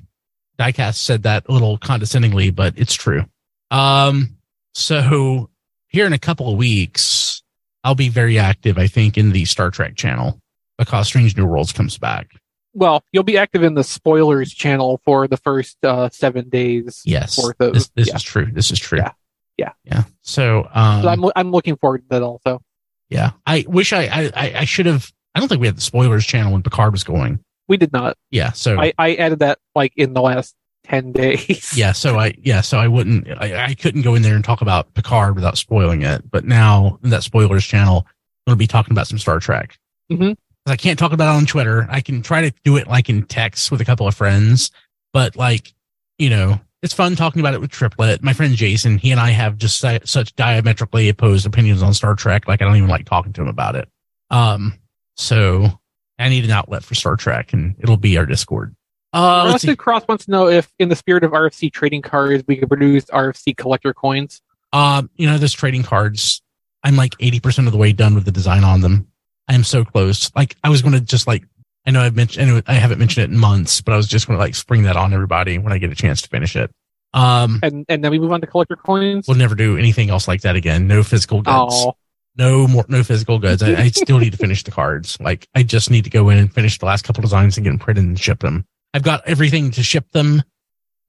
[0.59, 3.25] Diecast said that a little condescendingly, but it's true.
[3.71, 4.39] Um,
[4.73, 5.51] so
[5.89, 7.43] here in a couple of weeks,
[7.83, 10.41] I'll be very active, I think, in the Star Trek channel
[10.79, 12.33] because Strange New Worlds comes back.
[12.73, 17.03] Well, you'll be active in the spoilers channel for the first uh, seven days.
[17.05, 17.43] Yes.
[17.43, 17.75] worth of.
[17.75, 18.17] This, this yeah.
[18.17, 18.49] is true.
[18.51, 18.99] This is true.
[18.99, 19.13] Yeah.
[19.59, 19.73] Yeah.
[19.85, 20.05] Yeah.
[20.23, 22.63] So, um, So I'm I'm looking forward to that also.
[23.15, 26.27] Yeah, I wish I, I, I, should have, I don't think we had the spoilers
[26.27, 27.41] channel when Picard was going.
[27.69, 28.17] We did not.
[28.31, 28.53] Yeah.
[28.53, 30.55] So I, I added that like in the last
[30.85, 31.73] ten days.
[31.75, 34.61] yeah so i yeah so i wouldn't I, I couldn't go in there and talk
[34.61, 38.93] about picard without spoiling it but now that spoilers channel i'm going to be talking
[38.93, 39.79] about some star trek
[40.12, 40.33] Mm-hmm.
[40.71, 43.23] i can't talk about it on twitter i can try to do it like in
[43.23, 44.71] text with a couple of friends
[45.15, 45.73] but like
[46.19, 49.30] you know it's fun talking about it with triplet my friend jason he and i
[49.30, 53.32] have just such diametrically opposed opinions on star trek like i don't even like talking
[53.32, 53.89] to him about it
[54.30, 54.78] um
[55.16, 55.80] so
[56.18, 58.76] i need an outlet for star trek and it'll be our discord
[59.14, 59.49] uh.
[59.53, 62.68] Rusted Cross wants to know if, in the spirit of RFC trading cards, we could
[62.68, 64.43] produce RFC collector coins.
[64.72, 66.43] Um, you know, those trading cards,
[66.82, 69.07] I'm like 80% of the way done with the design on them.
[69.47, 70.32] I am so close.
[70.35, 71.45] Like I was going to just like,
[71.87, 74.26] I know I've mentioned, anyway, I haven't mentioned it in months, but I was just
[74.26, 76.70] going to like spring that on everybody when I get a chance to finish it.
[77.12, 79.28] Um, And and then we move on to collector coins.
[79.28, 80.89] we'll never do anything else like that again.
[80.89, 81.74] No physical goods.
[81.87, 81.95] Oh,
[82.37, 83.62] No more, no physical goods.
[83.62, 85.20] I, I still need to finish the cards.
[85.20, 87.70] Like I just need to go in and finish the last couple designs and get
[87.70, 88.66] them printed and ship them.
[88.95, 90.43] I've got everything to ship them.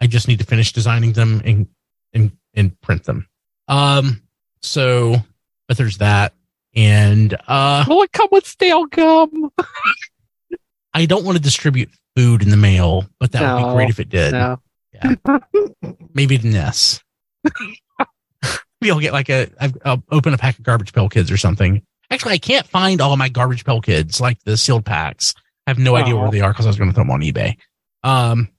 [0.02, 1.68] I just need to finish designing them and,
[2.14, 3.28] and, and print them.
[3.68, 4.22] Um,
[4.62, 5.16] so,
[5.68, 6.34] but there's that.
[6.76, 9.50] And, uh, will it come with stale gum?
[10.96, 14.00] I don't want to distribute food in the mail, but that would be great if
[14.00, 14.32] it did.
[14.32, 14.60] No.
[16.14, 17.02] Maybe the Ness.
[18.82, 21.38] Maybe I'll get like a, I've- I'll open a pack of garbage pail kids or
[21.38, 21.82] something.
[22.12, 25.34] Actually, I can't find all my garbage pail kids, like the sealed packs.
[25.66, 27.22] I have no idea where they are because I was going to throw them on
[27.22, 27.58] eBay.
[28.04, 28.50] Um,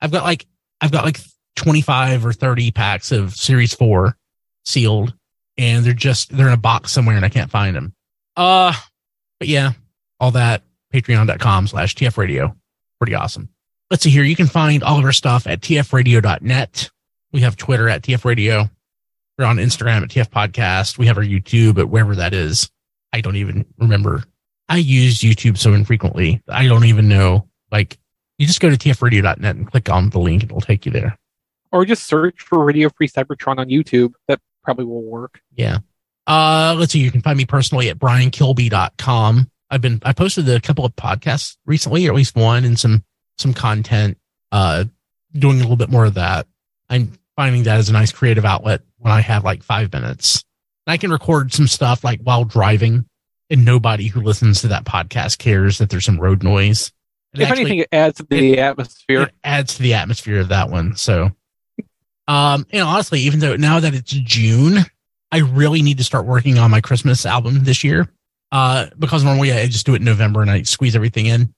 [0.00, 0.46] I've got like,
[0.80, 1.18] I've got like
[1.56, 4.16] 25 or 30 packs of series four
[4.64, 5.12] sealed
[5.58, 7.94] and they're just, they're in a box somewhere and I can't find them.
[8.36, 8.72] Uh,
[9.40, 9.72] but yeah,
[10.20, 10.62] all that
[10.92, 12.54] patreon.com slash TF radio.
[12.98, 13.48] Pretty awesome.
[13.90, 14.24] Let's see here.
[14.24, 16.90] You can find all of our stuff at tfradio.net.
[17.32, 18.70] We have Twitter at TF radio.
[19.38, 20.98] We're on Instagram at TF podcast.
[20.98, 22.70] We have our YouTube at wherever that is.
[23.12, 24.24] I don't even remember.
[24.68, 26.42] I use YouTube so infrequently.
[26.48, 27.48] I don't even know.
[27.70, 27.98] Like
[28.38, 30.44] you just go to tfradio.net and click on the link.
[30.44, 31.18] It'll take you there.
[31.70, 34.12] Or just search for Radio Free Cybertron on YouTube.
[34.28, 35.40] That probably will work.
[35.54, 35.78] Yeah.
[36.26, 37.00] Uh, let's see.
[37.00, 39.50] You can find me personally at briankilby.com.
[39.72, 43.02] I've been, I posted a couple of podcasts recently, or at least one and some,
[43.38, 44.18] some content,
[44.52, 44.84] uh,
[45.32, 46.46] doing a little bit more of that.
[46.90, 50.44] I'm finding that as a nice creative outlet when I have like five minutes.
[50.86, 53.06] I can record some stuff like while driving
[53.48, 56.92] and nobody who listens to that podcast cares that there's some road noise.
[57.32, 59.22] It if actually- anything, it adds to the atmosphere.
[59.22, 60.96] it adds to the atmosphere of that one.
[60.96, 61.30] So,
[62.28, 64.80] um, and honestly, even though now that it's June,
[65.30, 68.06] I really need to start working on my Christmas album this year.
[68.52, 71.52] Uh, because normally I just do it in November and I squeeze everything in.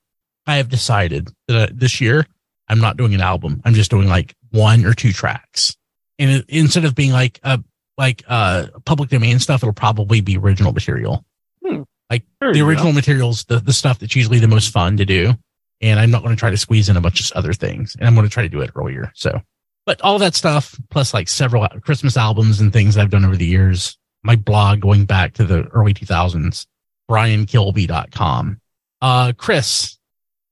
[0.47, 2.25] I have decided that uh, this year
[2.67, 3.61] I'm not doing an album.
[3.65, 5.75] I'm just doing like one or two tracks.
[6.17, 7.61] And it, instead of being like a,
[7.97, 11.25] like, uh, public domain stuff, it'll probably be original material.
[11.63, 11.83] Hmm.
[12.09, 12.69] Like There the you go.
[12.69, 15.35] original materials, the, the stuff that's usually the most fun to do
[15.81, 17.95] and I'm not going to try to squeeze in a bunch of other things.
[17.95, 19.11] And I'm going to try to do it earlier.
[19.13, 19.41] So,
[19.85, 23.45] but all that stuff, plus like several Christmas albums and things I've done over the
[23.45, 26.65] years, my blog going back to the early 2000s,
[27.09, 28.61] briankilby.com.
[29.01, 29.97] Uh, Chris,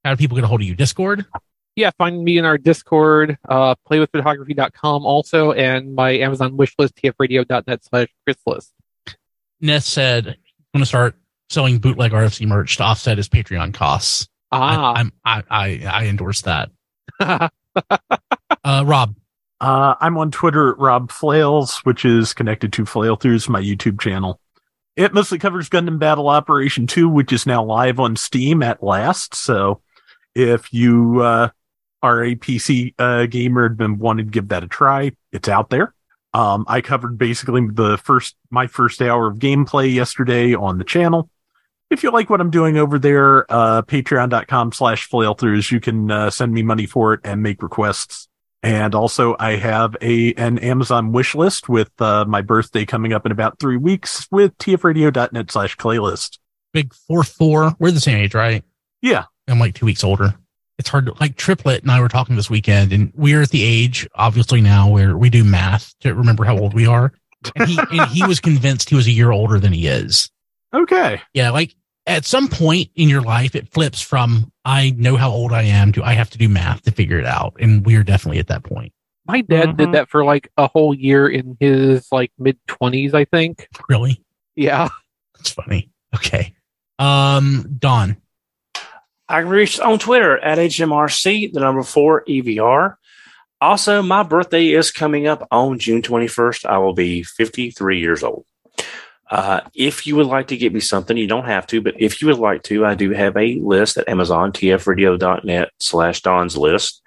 [0.03, 0.75] how do people get a hold of you?
[0.75, 1.25] Discord?
[1.75, 8.09] Yeah, find me in our Discord, uh, playwithphotography.com also, and my Amazon wishlist, tfradio.net slash
[8.27, 8.69] chrislist.
[9.59, 10.35] Ness said, I'm
[10.73, 11.15] going to start
[11.49, 14.27] selling bootleg RFC merch to offset his Patreon costs.
[14.51, 14.93] Ah.
[14.93, 16.69] I, I'm, I, I, I endorse that.
[17.19, 17.49] uh,
[18.85, 19.15] Rob.
[19.59, 23.99] Uh, I'm on Twitter at Rob Flails, which is connected to Flail Throughs, my YouTube
[23.99, 24.39] channel.
[24.95, 29.33] It mostly covers Gundam Battle Operation 2, which is now live on Steam at last.
[29.33, 29.81] So
[30.35, 31.49] if you uh,
[32.03, 35.95] are a PC uh, gamer and wanting to give that a try, it's out there.
[36.35, 41.29] Um, I covered basically the first my first hour of gameplay yesterday on the channel.
[41.89, 46.31] If you like what I'm doing over there, uh, patreon.com slash flailthroughs, you can uh,
[46.31, 48.27] send me money for it and make requests.
[48.63, 53.25] And also I have a an Amazon wish list with uh, my birthday coming up
[53.25, 56.39] in about three weeks with tfradio.net slash playlist.
[56.71, 57.73] Big four four.
[57.77, 58.63] We're the same age, right?
[59.01, 59.25] Yeah.
[59.49, 60.33] I'm like two weeks older.
[60.79, 63.63] It's hard to like triplet and I were talking this weekend and we're at the
[63.63, 67.11] age obviously now where we do math to remember how old we are.
[67.57, 70.29] And he, and he was convinced he was a year older than he is.
[70.75, 71.21] Okay.
[71.35, 71.51] Yeah.
[71.51, 71.75] Like
[72.07, 75.91] at some point in your life, it flips from I know how old I am
[75.93, 77.55] to I have to do math to figure it out.
[77.59, 78.93] And we're definitely at that point.
[79.25, 79.77] My dad Mm-hmm.
[79.77, 83.67] did that for like a whole year in his like mid twenties, I think.
[83.89, 84.23] Really?
[84.55, 84.89] Yeah.
[85.35, 85.89] That's funny.
[86.15, 86.53] Okay.
[86.99, 88.17] Um, Don.
[89.29, 92.95] I can be reached on Twitter at HMRC, the number four EVR.
[93.61, 96.65] Also, my birthday is coming up on June 21st.
[96.65, 98.45] I will be 53 years old.
[99.33, 102.21] Uh, if you would like to get me something, you don't have to, but if
[102.21, 107.01] you would like to, I do have a list at Amazon, tfradio.net slash Don's list.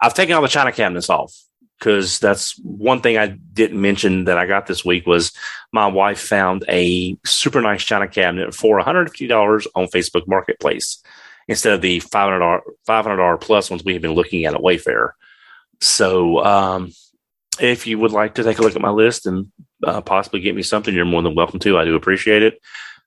[0.00, 1.32] I've taken all the China cabinets off
[1.78, 5.30] because that's one thing I didn't mention that I got this week was
[5.72, 11.00] my wife found a super nice China cabinet for $150 on Facebook Marketplace
[11.46, 15.10] instead of the $500, $500 plus ones we have been looking at at Wayfair.
[15.80, 16.90] So, um,
[17.60, 19.52] if you would like to take a look at my list and
[19.84, 21.78] uh, possibly get me something, you're more than welcome to.
[21.78, 22.60] I do appreciate it.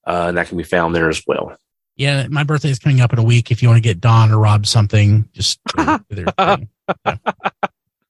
[0.06, 1.56] Uh, and that can be found there as well.
[1.96, 3.52] Yeah, my birthday is coming up in a week.
[3.52, 6.70] If you want to get Don or Rob something, just go to their thing.
[7.06, 7.16] Yeah.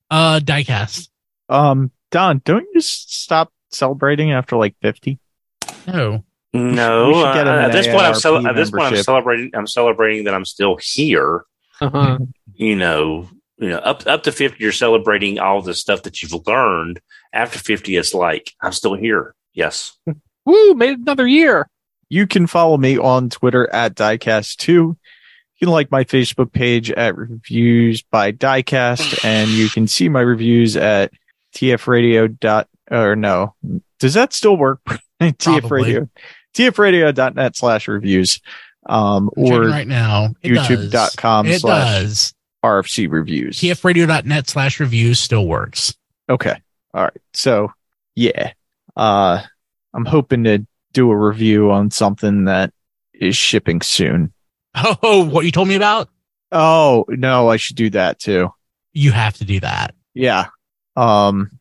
[0.09, 1.09] uh, diecast.
[1.49, 5.19] Um, Don, don't you just stop celebrating after like 50?
[5.87, 6.23] No.
[6.53, 9.03] No, we should get him uh, at this point, I'm cel- at this point I'm
[9.03, 9.51] celebrating.
[9.53, 11.45] I'm celebrating that I'm still here.
[11.79, 12.19] Uh-huh.
[12.55, 16.45] You know, you know, up up to fifty, you're celebrating all the stuff that you've
[16.45, 16.99] learned.
[17.33, 19.35] After fifty, it's like I'm still here.
[19.53, 19.97] Yes.
[20.45, 21.67] Woo, made another year.
[22.09, 24.67] You can follow me on Twitter at Diecast2.
[24.67, 24.97] You
[25.59, 30.75] can like my Facebook page at Reviews by Diecast, and you can see my reviews
[30.75, 31.13] at
[31.55, 33.55] tfradio dot or no.
[33.99, 34.81] Does that still work?
[35.21, 36.09] tfradio
[36.53, 38.41] tfradio.net slash reviews.
[38.87, 40.33] Um or right now.
[40.41, 41.55] It youtube.com does.
[41.55, 42.33] It slash does.
[42.63, 43.59] RFC reviews.
[43.59, 45.95] tfradio.net slash reviews still works.
[46.29, 46.61] Okay.
[46.93, 47.21] All right.
[47.33, 47.71] So
[48.15, 48.53] yeah.
[48.95, 49.41] Uh
[49.93, 52.73] I'm hoping to do a review on something that
[53.13, 54.33] is shipping soon.
[55.03, 56.07] Oh, what you told me about?
[56.49, 58.49] Oh, no, I should do that too.
[58.93, 59.93] You have to do that.
[60.13, 60.47] Yeah.
[60.95, 61.59] Um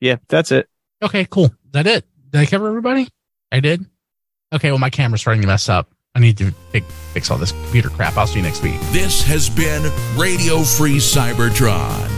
[0.00, 0.68] yeah, that's it.
[1.02, 1.52] Okay, cool.
[1.72, 2.04] That it?
[2.30, 3.08] Did I cover everybody?
[3.50, 3.84] I did.
[4.52, 5.90] Okay, well, my camera's starting to mess up.
[6.14, 8.16] I need to fix, fix all this computer crap.
[8.16, 8.78] I'll see you next week.
[8.90, 9.82] This has been
[10.16, 12.11] Radio Free Cybertron.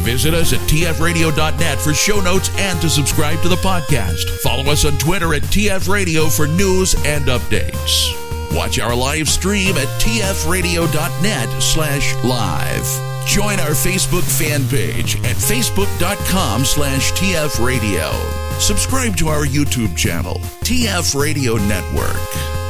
[0.00, 4.28] Visit us at tfradio.net for show notes and to subscribe to the podcast.
[4.40, 8.16] Follow us on Twitter at tfradio for news and updates.
[8.54, 13.26] Watch our live stream at tfradio.net slash live.
[13.26, 18.12] Join our Facebook fan page at facebook.com slash tfradio.
[18.60, 20.34] Subscribe to our YouTube channel,
[20.64, 22.69] TF Radio Network.